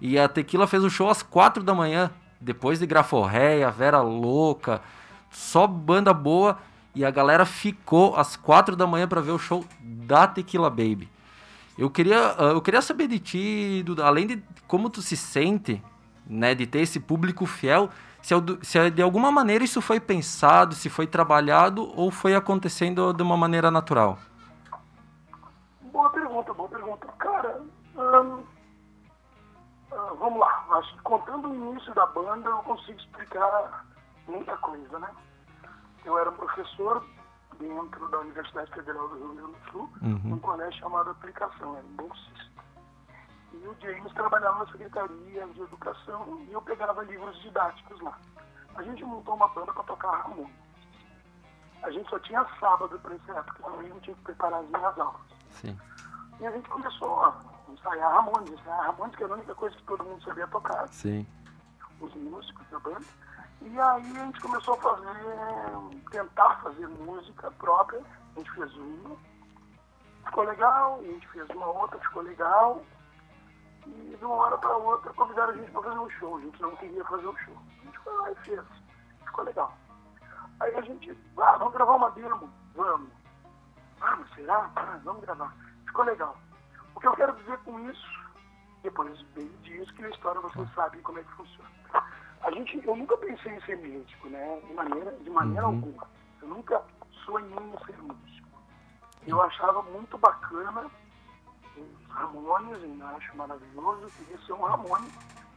[0.00, 2.10] E a Tequila fez o show às 4 da manhã,
[2.40, 4.80] depois de Graforréia, Vera Louca,
[5.30, 6.58] só banda boa.
[6.94, 11.08] E a galera ficou às 4 da manhã para ver o show da Tequila Baby.
[11.76, 15.82] Eu queria, ah, eu queria saber de ti, Duda, além de como tu se sente,
[16.26, 17.88] né, de ter esse público fiel,
[18.22, 23.12] se, al- se de alguma maneira isso foi pensado, se foi trabalhado ou foi acontecendo
[23.12, 24.18] de uma maneira natural.
[25.92, 27.06] Boa pergunta, boa pergunta.
[27.18, 27.62] Cara,
[27.96, 28.42] hum,
[30.18, 30.64] vamos lá.
[30.72, 33.84] Acho que contando o início da banda eu consigo explicar
[34.26, 35.08] muita coisa, né?
[36.04, 37.04] Eu era professor
[37.58, 40.20] dentro da Universidade Federal do Rio Grande do Sul, Uhum.
[40.24, 42.38] num colégio chamado Aplicação, era um bolsista.
[43.62, 48.18] E o James trabalhava na Secretaria de Educação e eu pegava livros didáticos lá.
[48.76, 50.54] A gente montou uma banda para tocar harmônia.
[51.82, 55.20] A gente só tinha sábado para essa época, domingo tinha que preparar as minhas aulas.
[55.50, 55.78] Sim.
[56.40, 57.36] E a gente começou a
[57.68, 58.60] ensaiar harmônias.
[58.60, 61.26] Ensaiar harmônias que era a única coisa que todo mundo sabia tocar, Sim.
[62.00, 63.04] os músicos da banda.
[63.60, 68.00] E aí a gente começou a fazer, tentar fazer música própria.
[68.36, 69.16] A gente fez uma,
[70.24, 72.82] ficou legal, e a gente fez uma outra, ficou legal.
[73.88, 76.36] E de uma hora para outra convidaram a gente para fazer um show.
[76.36, 77.56] A gente não queria fazer um show.
[77.80, 78.60] A gente foi lá e fez.
[79.24, 79.72] Ficou legal.
[80.60, 82.50] Aí a gente, ah, vamos gravar uma demo.
[82.74, 83.10] Vamos.
[83.98, 84.70] Vamos, será?
[84.76, 85.54] Ah, vamos gravar.
[85.86, 86.36] Ficou legal.
[86.94, 88.30] O que eu quero dizer com isso,
[88.82, 91.70] depois bem disso, que a história vocês sabem como é que funciona.
[92.42, 94.60] A gente, eu nunca pensei em ser médico, né?
[94.60, 96.06] De maneira, de maneira alguma.
[96.40, 96.82] Eu nunca
[97.24, 98.48] sonhei em ser músico.
[99.26, 100.90] Eu achava muito bacana
[101.80, 105.12] os harmônios, eu acho maravilhoso, eu queria ser um harmônio,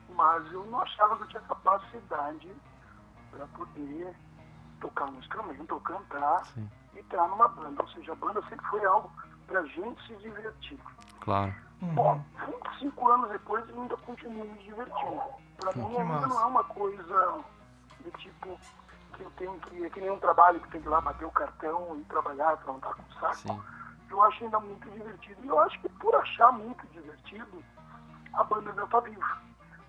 [0.10, 2.52] mas eu não achava que eu tinha capacidade
[3.32, 4.16] para poder
[4.80, 6.44] tocar um instrumento ou cantar
[6.94, 7.82] e estar numa banda.
[7.82, 9.12] Ou seja, a banda sempre foi algo
[9.48, 10.80] para gente se divertir.
[11.22, 11.54] Claro.
[11.82, 12.24] Bom,
[12.80, 15.22] 25 anos depois eu ainda continuo me divertindo.
[15.58, 16.28] Para mim ainda massa.
[16.28, 17.44] não é uma coisa
[18.04, 18.60] de tipo
[19.14, 19.86] que eu tenho que.
[19.86, 22.58] É que nem um trabalho que tem que ir lá bater o cartão e trabalhar
[22.58, 23.36] para não estar com saco.
[23.36, 23.62] Sim.
[24.12, 25.42] Eu acho ainda muito divertido.
[25.44, 27.64] E eu acho que por achar muito divertido,
[28.34, 29.42] a banda ainda está viva.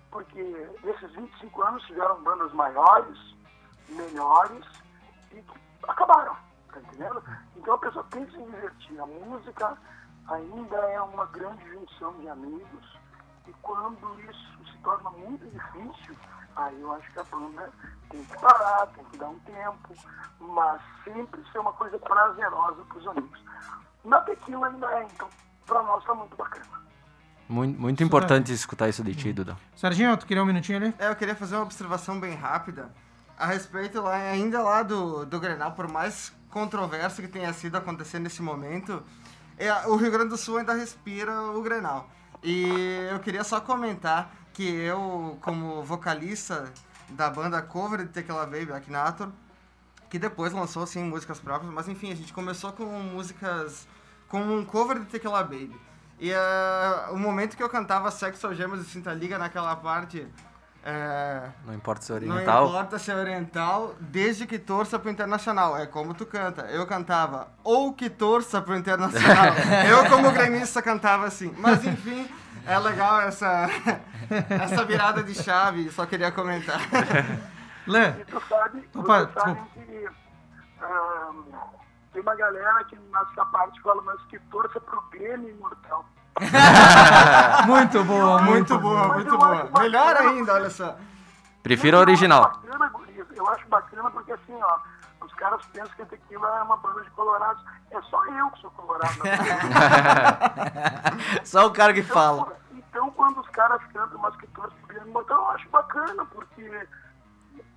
[0.09, 0.41] Porque
[0.83, 3.17] nesses 25 anos tiveram bandas maiores,
[3.89, 4.65] melhores
[5.31, 6.35] e que acabaram.
[6.71, 7.21] Tá entendendo?
[7.57, 8.99] Então a pessoa tem que se divertir.
[8.99, 9.77] A música
[10.29, 12.97] ainda é uma grande junção de amigos.
[13.45, 16.15] E quando isso se torna muito difícil,
[16.55, 17.69] aí eu acho que a banda
[18.09, 19.93] tem que parar, tem que dar um tempo,
[20.39, 23.39] mas sempre ser uma coisa prazerosa para os amigos.
[24.03, 25.29] Na tequila ainda é, então
[25.65, 26.83] para nós tá muito bacana.
[27.47, 29.57] Muito, muito importante escutar isso de ti, Duda.
[29.75, 30.95] Serginho, tu queria um minutinho ali?
[30.97, 32.89] É, eu queria fazer uma observação bem rápida
[33.37, 38.19] a respeito lá, ainda lá do, do Grenal, por mais controverso que tenha sido acontecer
[38.19, 39.03] nesse momento,
[39.57, 42.09] é, o Rio Grande do Sul ainda respira o Grenal.
[42.43, 46.71] E eu queria só comentar que eu, como vocalista
[47.09, 49.29] da banda cover de Tequila Baby, Akinator,
[50.09, 53.87] que depois lançou assim músicas próprias, mas enfim, a gente começou com músicas
[54.29, 55.75] com um cover de Tequila Baby.
[56.19, 60.25] E eh, o momento que eu cantava Sexo Gemas e Cinta Liga naquela parte.
[60.85, 62.67] eh, Não importa se é não oriental.
[62.67, 65.75] importa se é oriental, desde que torça pro internacional.
[65.77, 66.63] É como tu canta.
[66.67, 69.53] Eu cantava ou que torça pro internacional.
[69.89, 71.53] eu, como gremista, cantava assim.
[71.57, 72.29] Mas enfim,
[72.65, 73.67] é legal essa,
[74.49, 75.91] essa virada de chave.
[75.91, 76.79] Só queria comentar.
[77.87, 80.07] Lê, E tu sabe, Opa, tu sabe que
[80.81, 81.43] ahn,
[82.13, 86.05] tem uma galera que nessa parte fala, mas que torça pro Grêmio imortal.
[87.67, 89.69] muito boa, Muito boa, muito boa.
[89.79, 90.95] Melhor ainda, olha só.
[91.61, 92.41] Prefiro a original.
[92.41, 93.25] Eu acho bacana, guris.
[93.35, 94.77] Eu acho bacana porque assim, ó,
[95.43, 97.61] caras pensam que tequila é uma banda de colorados.
[97.91, 99.19] É só eu que sou colorado.
[101.43, 102.55] Só o cara que fala.
[102.71, 106.87] Então, então, quando os caras cantam mas que torcem pro imortal, eu acho bacana, porque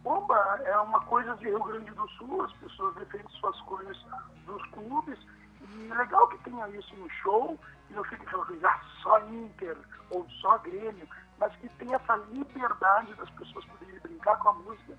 [0.04, 3.98] Oba, é uma coisa de Rio Grande do Sul, as pessoas defendem suas coisas
[4.46, 5.18] dos clubes,
[5.60, 7.58] E é legal que tenha isso no show
[7.90, 9.76] e não fique aquela coisa, ah, só Inter
[10.10, 11.08] ou só Grêmio,
[11.38, 14.96] mas que tenha essa liberdade das pessoas poderem brincar com a música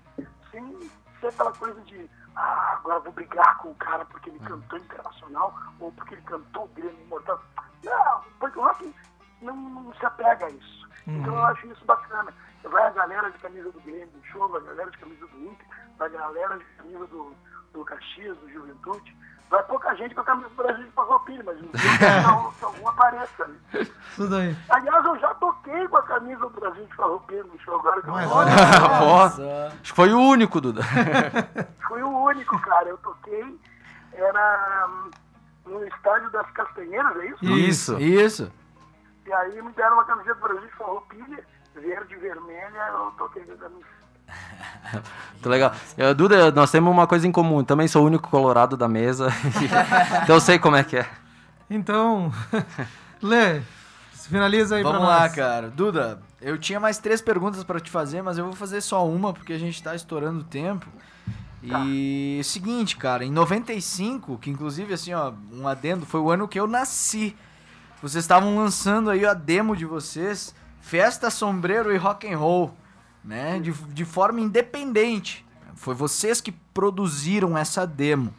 [0.50, 0.90] sem
[1.20, 5.54] ser aquela coisa de, ah, agora vou brigar com o cara porque ele cantou internacional
[5.80, 7.40] ou porque ele cantou o Grêmio Imortal.
[7.84, 8.94] Não, porque o rock
[9.42, 10.88] não, não se apega a isso.
[11.06, 12.32] Então eu acho isso bacana.
[12.64, 15.66] Vai a galera de camisa do Grêmio do show, a galera de camisa do Inter,
[15.96, 17.34] vai a galera de camisa do,
[17.72, 19.16] do Caxias, do Juventude.
[19.50, 21.80] Vai pouca gente com a camisa do Brasil de Farroupilha, mas não sei
[22.58, 23.46] que algum apareça.
[23.46, 23.86] Né?
[24.14, 24.54] Tudo aí.
[24.68, 28.02] Aliás, eu já toquei com a camisa do Brasil de Farroupilha no show agora.
[28.02, 30.82] Que eu Mas vou- olha acho que foi o único, Duda.
[31.88, 32.90] Fui o único, cara.
[32.90, 33.58] Eu toquei,
[34.12, 35.10] era hum,
[35.64, 37.44] no estádio das Castanheiras, é isso?
[37.44, 37.98] Isso.
[38.00, 38.52] Isso.
[39.24, 41.44] E aí me deram uma camiseta do Brasil de Farroupilha,
[41.74, 43.86] verde e vermelha, eu toquei com a camisa.
[45.34, 45.72] Muito legal.
[45.96, 47.62] Eh, Duda, nós temos uma coisa em comum.
[47.62, 49.28] Também sou o único colorado da mesa.
[50.22, 51.06] então eu sei como é que é.
[51.70, 52.32] Então,
[53.22, 53.60] Lê,
[54.12, 55.34] finaliza aí Vamos pra lá, nós.
[55.34, 55.70] cara.
[55.70, 59.32] Duda, eu tinha mais três perguntas pra te fazer, mas eu vou fazer só uma
[59.32, 60.86] porque a gente tá estourando o tempo.
[61.62, 66.58] E seguinte, cara, em 95, que inclusive assim, ó, um adendo, foi o ano que
[66.58, 67.36] eu nasci.
[68.00, 72.72] Vocês estavam lançando aí a demo de vocês, Festa Sombreiro e Rock and Roll,
[73.28, 73.60] né?
[73.60, 75.44] De, de forma independente.
[75.74, 78.32] Foi vocês que produziram essa demo.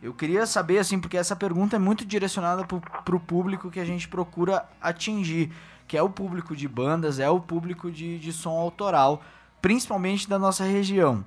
[0.00, 3.84] Eu queria saber, assim, porque essa pergunta é muito direcionada pro, pro público que a
[3.84, 5.52] gente procura atingir,
[5.86, 9.22] que é o público de bandas, é o público de, de som autoral,
[9.60, 11.22] principalmente da nossa região,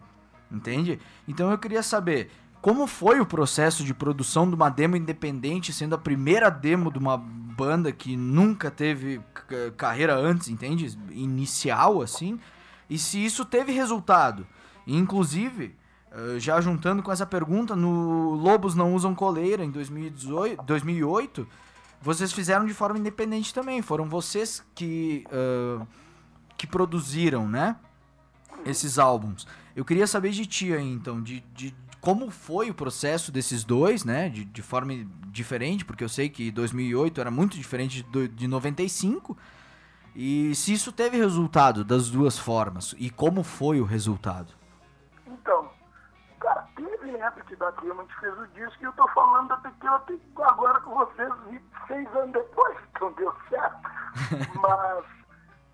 [0.52, 1.00] entende?
[1.28, 2.32] Então eu queria saber
[2.62, 6.98] como foi o processo de produção de uma demo independente, sendo a primeira demo de
[6.98, 10.98] uma banda que nunca teve c- carreira antes, entende?
[11.12, 12.40] Inicial, assim,
[12.90, 14.46] e se isso teve resultado.
[14.86, 15.76] Inclusive,
[16.12, 21.48] eh, já juntando com essa pergunta, no Lobos Não Usam Coleira, em 2018, 2008,
[22.04, 23.82] vocês fizeram de forma independente também.
[23.82, 25.86] Foram vocês que, ah,
[26.58, 27.78] que produziram, né?
[28.66, 29.48] Esses álbuns.
[29.76, 34.04] Eu queria saber de ti aí, então, de, de como foi o processo desses dois,
[34.04, 34.28] né?
[34.28, 34.94] De, de forma
[35.28, 39.38] diferente, porque eu sei que 2008 era muito diferente de, de 95.
[40.16, 44.54] E se isso teve resultado das duas formas, e como foi o resultado?
[45.26, 45.70] Então,
[46.40, 49.48] cara, teve época que da Demo a gente fez o disco e eu tô falando
[49.48, 53.90] da Tequila tem- agora com vocês 26 anos depois, então deu certo.
[54.62, 55.06] Mas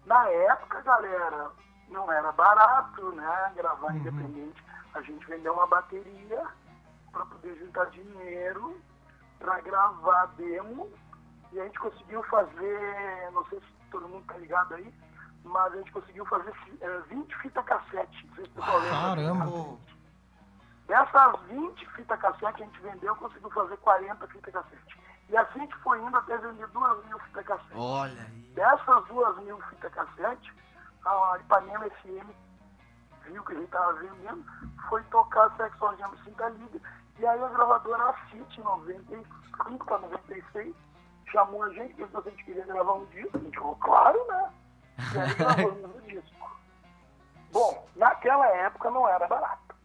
[0.05, 1.51] na época, galera,
[1.89, 3.51] não era barato, né?
[3.55, 4.63] Gravar independente.
[4.93, 6.43] A gente vendeu uma bateria
[7.11, 8.79] para poder juntar dinheiro
[9.39, 10.89] para gravar demo
[11.51, 14.93] e a gente conseguiu fazer, não sei se todo mundo tá ligado aí,
[15.43, 18.29] mas a gente conseguiu fazer eh, 20 fita cassete.
[18.37, 18.63] Lembra.
[18.63, 19.77] Caramba.
[20.87, 24.99] Dessas 20 fitas cassete a gente vendeu, conseguiu fazer 40 fitas cassete.
[25.29, 27.75] E assim a gente foi indo até vender 2 mil fitas cassete.
[27.75, 28.51] Olha aí.
[28.55, 30.53] Dessas 2 mil fitas cassete,
[31.05, 32.29] a Ipanema FM
[33.29, 34.43] viu que a gente estava vendendo,
[34.89, 36.81] foi tocar Sexo Algema Cinta Liga.
[37.19, 40.75] E aí a gravadora City, 95 para 96,
[41.31, 43.37] chamou a gente, perguntou se a gente queria gravar um disco.
[43.37, 44.51] A gente falou, claro, né?
[45.13, 46.59] E aí gravamos o disco.
[47.51, 49.75] Bom, naquela época não era barato.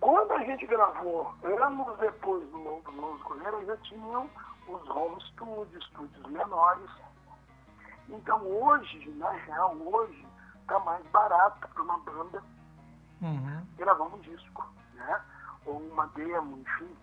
[0.00, 4.28] Quando a gente gravou, anos depois do Novo Músico já tinham
[4.66, 6.90] os home studios, estúdios menores.
[8.08, 10.26] Então hoje, na real, hoje,
[10.66, 12.42] tá mais barato para uma banda
[13.20, 13.64] Uhum.
[13.76, 15.20] gravar um disco, né?
[15.64, 16.96] Ou uma demo, enfim,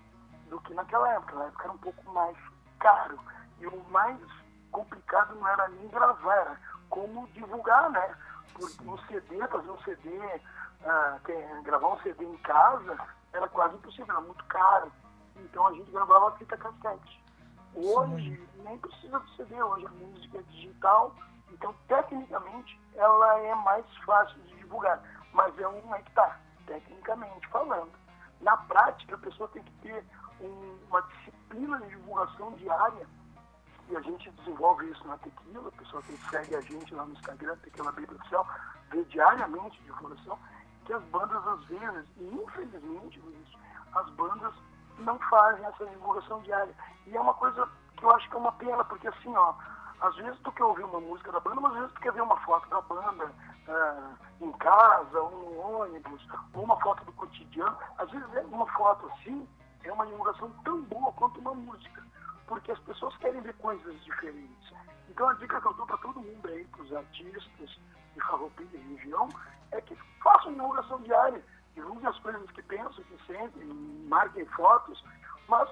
[0.49, 1.35] do que naquela época.
[1.35, 2.37] Na época era um pouco mais
[2.79, 3.17] caro.
[3.59, 4.17] E o mais
[4.71, 8.15] complicado não era nem gravar, era como divulgar, né?
[8.53, 10.41] Porque um CD, fazer um CD,
[10.85, 12.97] ah, tem- gravar um CD em casa
[13.33, 14.91] era quase impossível, era muito caro.
[15.35, 17.23] Então a gente gravava fita cassete.
[17.75, 21.15] Hoje nem precisa do CD, hoje a música é digital,
[21.51, 25.01] então tecnicamente ela é mais fácil de divulgar.
[25.33, 27.91] Mas é um é que tá, tecnicamente falando.
[28.41, 30.03] Na prática, a pessoa tem que ter
[30.41, 33.07] um- uma disciplina de divulgação diária
[33.89, 37.13] e a gente desenvolve isso na Tequila, a pessoa que segue a gente lá no
[37.13, 38.47] Instagram, Tequila Baby Oficial,
[38.91, 40.37] vê diariamente divulgação,
[40.85, 43.47] que as bandas às vezes, e infelizmente, Luiz,
[43.95, 44.53] as bandas
[44.99, 46.73] não fazem essa divulgação diária.
[47.07, 47.67] E é uma coisa
[47.97, 49.53] que eu acho que é uma pena, porque assim, ó,
[50.01, 52.21] às vezes tu quer ouvir uma música da banda, mas às vezes tu quer ver
[52.21, 53.31] uma foto da banda
[53.67, 57.77] ah, em casa, ou no ônibus, ou uma foto do cotidiano.
[57.97, 59.47] Às vezes é uma foto assim
[59.83, 62.03] é uma divulgação tão boa quanto uma música,
[62.49, 64.73] porque as pessoas querem ver coisas diferentes.
[65.07, 67.79] Então a dica que eu dou para todo mundo aí, para os artistas
[68.15, 69.29] de Farroupilha e região,
[69.71, 71.41] é que façam divulgação diária,
[71.75, 73.67] divulguem as coisas que pensam, que sentem,
[74.09, 75.01] marquem fotos,
[75.47, 75.69] mas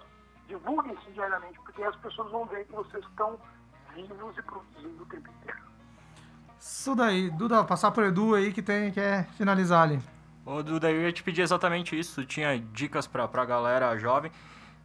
[0.48, 3.40] divulguem isso diariamente, porque as pessoas vão ver que vocês estão
[3.96, 5.60] vivos e produzindo o tempo inteiro.
[6.60, 7.32] Isso daí.
[7.32, 10.00] Duda, passar pro Edu aí que tem, quer finalizar ali.
[10.46, 12.22] Ô, Duda, eu ia te pedir exatamente isso.
[12.22, 14.32] Tu tinha dicas pra, pra galera jovem,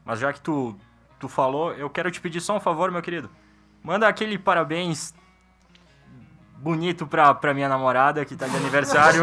[0.05, 0.77] mas já que tu,
[1.23, 3.31] tu falou, eu quero te pedir só um favor, meu querido.
[3.81, 5.15] Manda aquele parabéns
[6.57, 9.23] bonito pra, pra minha namorada que tá de aniversário.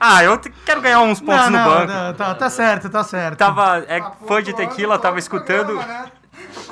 [0.00, 1.92] ah, eu quero ganhar uns pontos Não, no não, banco.
[1.92, 3.36] não, tá, tá certo, tá certo.
[3.36, 5.78] Tava, é fã de tequila, tava escutando.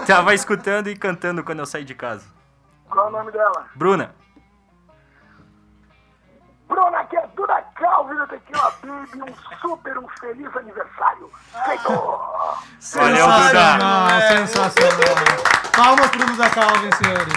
[0.07, 2.24] Tava escutando e cantando quando eu saí de casa.
[2.88, 3.66] Qual é o nome dela?
[3.74, 4.14] Bruna,
[6.69, 11.31] Bruna, que é Duda Calvi do Tequila Baby, um super, um feliz aniversário.
[11.64, 11.89] Feito!
[12.95, 13.49] Valeu, Duda.
[13.49, 15.47] Sensacional, sensacional.
[15.77, 17.35] Palmas pro Duda Calvin, senhores.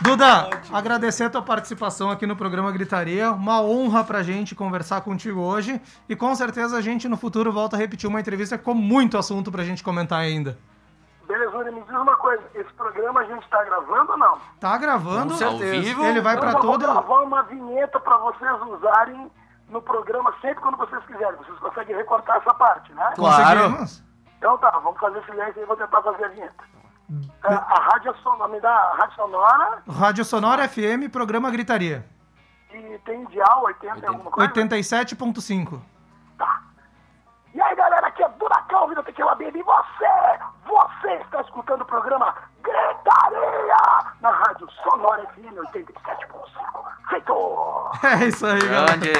[0.00, 3.32] Duda, agradecer a tua participação aqui no programa Gritaria.
[3.32, 5.80] Uma honra pra gente conversar contigo hoje.
[6.08, 9.50] E com certeza a gente no futuro volta a repetir uma entrevista com muito assunto
[9.50, 10.56] pra gente comentar ainda.
[11.28, 14.38] Belezura, me diz uma coisa, esse programa a gente tá gravando ou não?
[14.58, 15.32] Tá gravando?
[15.32, 15.76] Com certeza.
[15.76, 16.04] Ao vivo?
[16.04, 19.30] Ele vai Então pra eu vou gravar uma vinheta pra vocês usarem
[19.68, 21.36] no programa sempre quando vocês quiserem.
[21.36, 23.12] Vocês conseguem recortar essa parte, né?
[23.14, 23.76] Claro.
[24.38, 26.64] Então tá, vamos fazer silêncio e vou tentar fazer a vinheta.
[27.44, 32.04] É, a rádio sonora, me dá a rádio sonora Rádio Sonora FM, programa Gritaria.
[32.72, 34.52] e tem dial 80 e alguma coisa?
[34.52, 35.80] 87.5.
[37.54, 41.80] E aí galera, aqui é Dura Calvi da Tequila Baby e você, você está escutando
[41.82, 43.76] o programa Gritaria
[44.20, 46.84] na rádio Sonora FM 87.5.
[47.08, 47.90] Feito!
[48.04, 48.96] É isso aí, galera.
[48.96, 49.12] Grande.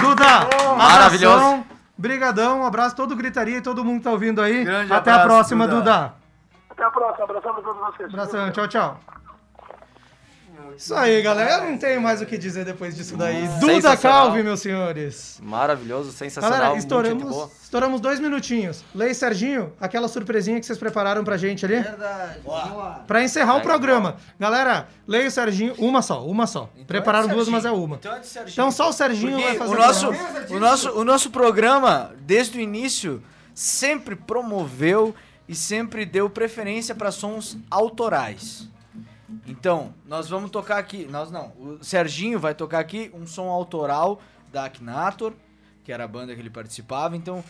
[0.00, 1.64] Duda, Maravilhoso.
[1.96, 4.64] Brigadão, um abraço todo gritaria e todo mundo que tá ouvindo aí.
[4.64, 5.80] Grande Até a abraço, próxima, Duda.
[5.80, 6.14] Duda.
[6.70, 8.12] Até a próxima, abração pra todos vocês.
[8.12, 9.00] Abração, tchau, tchau.
[10.76, 11.64] Isso aí, galera.
[11.64, 13.48] Eu não tenho mais o que dizer depois disso daí.
[13.60, 13.96] Duda.
[13.96, 15.40] Calvi, meus senhores.
[15.42, 16.50] Maravilhoso, sensacional.
[16.50, 16.78] Galera, boa.
[16.78, 18.84] estouramos, estouramos dois minutinhos.
[18.94, 21.80] Lei Serginho, aquela surpresinha que vocês prepararam pra gente ali.
[21.80, 22.40] Verdade.
[22.44, 23.04] Lá.
[23.06, 24.16] Pra encerrar o Pega, programa.
[24.38, 26.68] Galera, Leia o Serginho, uma só, uma só.
[26.86, 27.96] Prepararam duas, mas é uma.
[27.96, 28.52] Então é de Serginho.
[28.52, 30.46] Então só o Serginho Porque vai fazer o nosso, programa.
[30.50, 33.22] o, nosso, o nosso programa, desde o início,
[33.54, 35.14] sempre promoveu
[35.48, 38.68] e sempre deu preferência para sons autorais.
[39.46, 41.06] Então, nós vamos tocar aqui.
[41.06, 41.48] Nós não.
[41.58, 44.20] O Serginho vai tocar aqui um som autoral
[44.52, 45.32] da Akinator,
[45.82, 47.16] que era a banda que ele participava.
[47.16, 47.42] Então,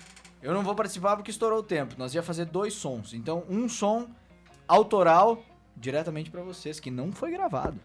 [0.42, 1.94] eu não vou participar porque estourou o tempo.
[1.98, 3.12] Nós ia fazer dois sons.
[3.12, 4.08] Então, um som
[4.66, 5.42] autoral
[5.76, 7.78] diretamente para vocês, que não foi gravado.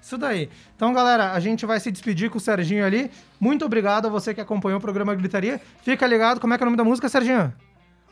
[0.00, 0.50] Isso daí.
[0.76, 3.10] Então, galera, a gente vai se despedir com o Serginho ali.
[3.40, 5.58] Muito obrigado a você que acompanhou o programa Gritaria.
[5.82, 7.54] Fica ligado, como é que é o nome da música, Serginho?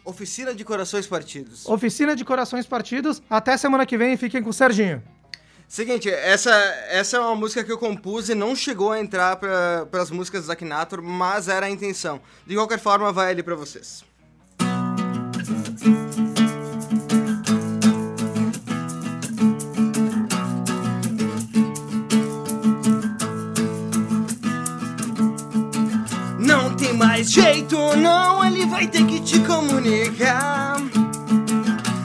[0.05, 1.66] Oficina de Corações Partidos.
[1.66, 3.22] Oficina de Corações Partidos.
[3.30, 5.03] Até semana que vem, fiquem com o Serginho.
[5.68, 6.50] Seguinte, essa,
[6.90, 10.46] essa é uma música que eu compus e não chegou a entrar para as músicas
[10.46, 12.20] do Akinator, mas era a intenção.
[12.46, 14.05] De qualquer forma, vai ali para vocês.
[27.05, 30.76] Mais jeito, não, ele vai ter que te comunicar.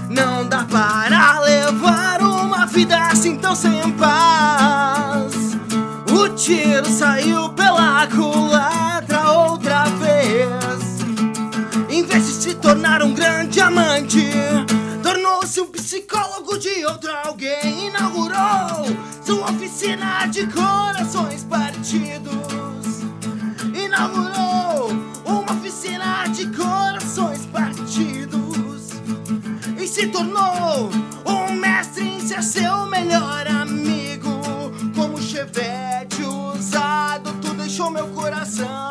[0.09, 5.33] Não dá para levar uma vida assim tão sem paz.
[6.11, 11.05] O tiro saiu pela culatra outra vez.
[11.89, 14.31] Em vez de se tornar um grande amante,
[15.03, 17.87] tornou-se um psicólogo de outro alguém.
[17.87, 18.07] Inaugurou
[38.58, 38.86] meu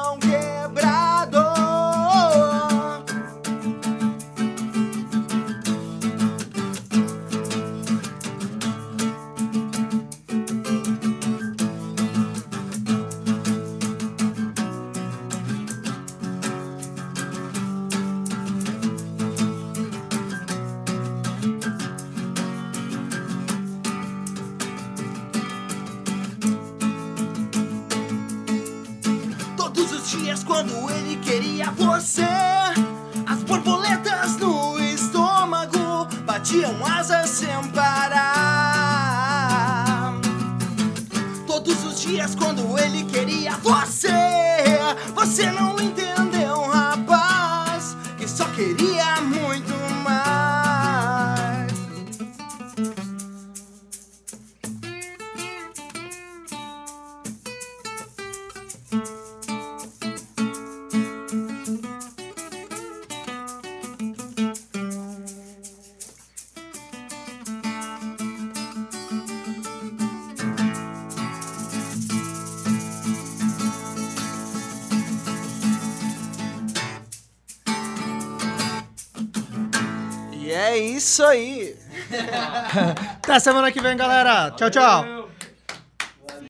[84.57, 85.16] Tchau, tchau.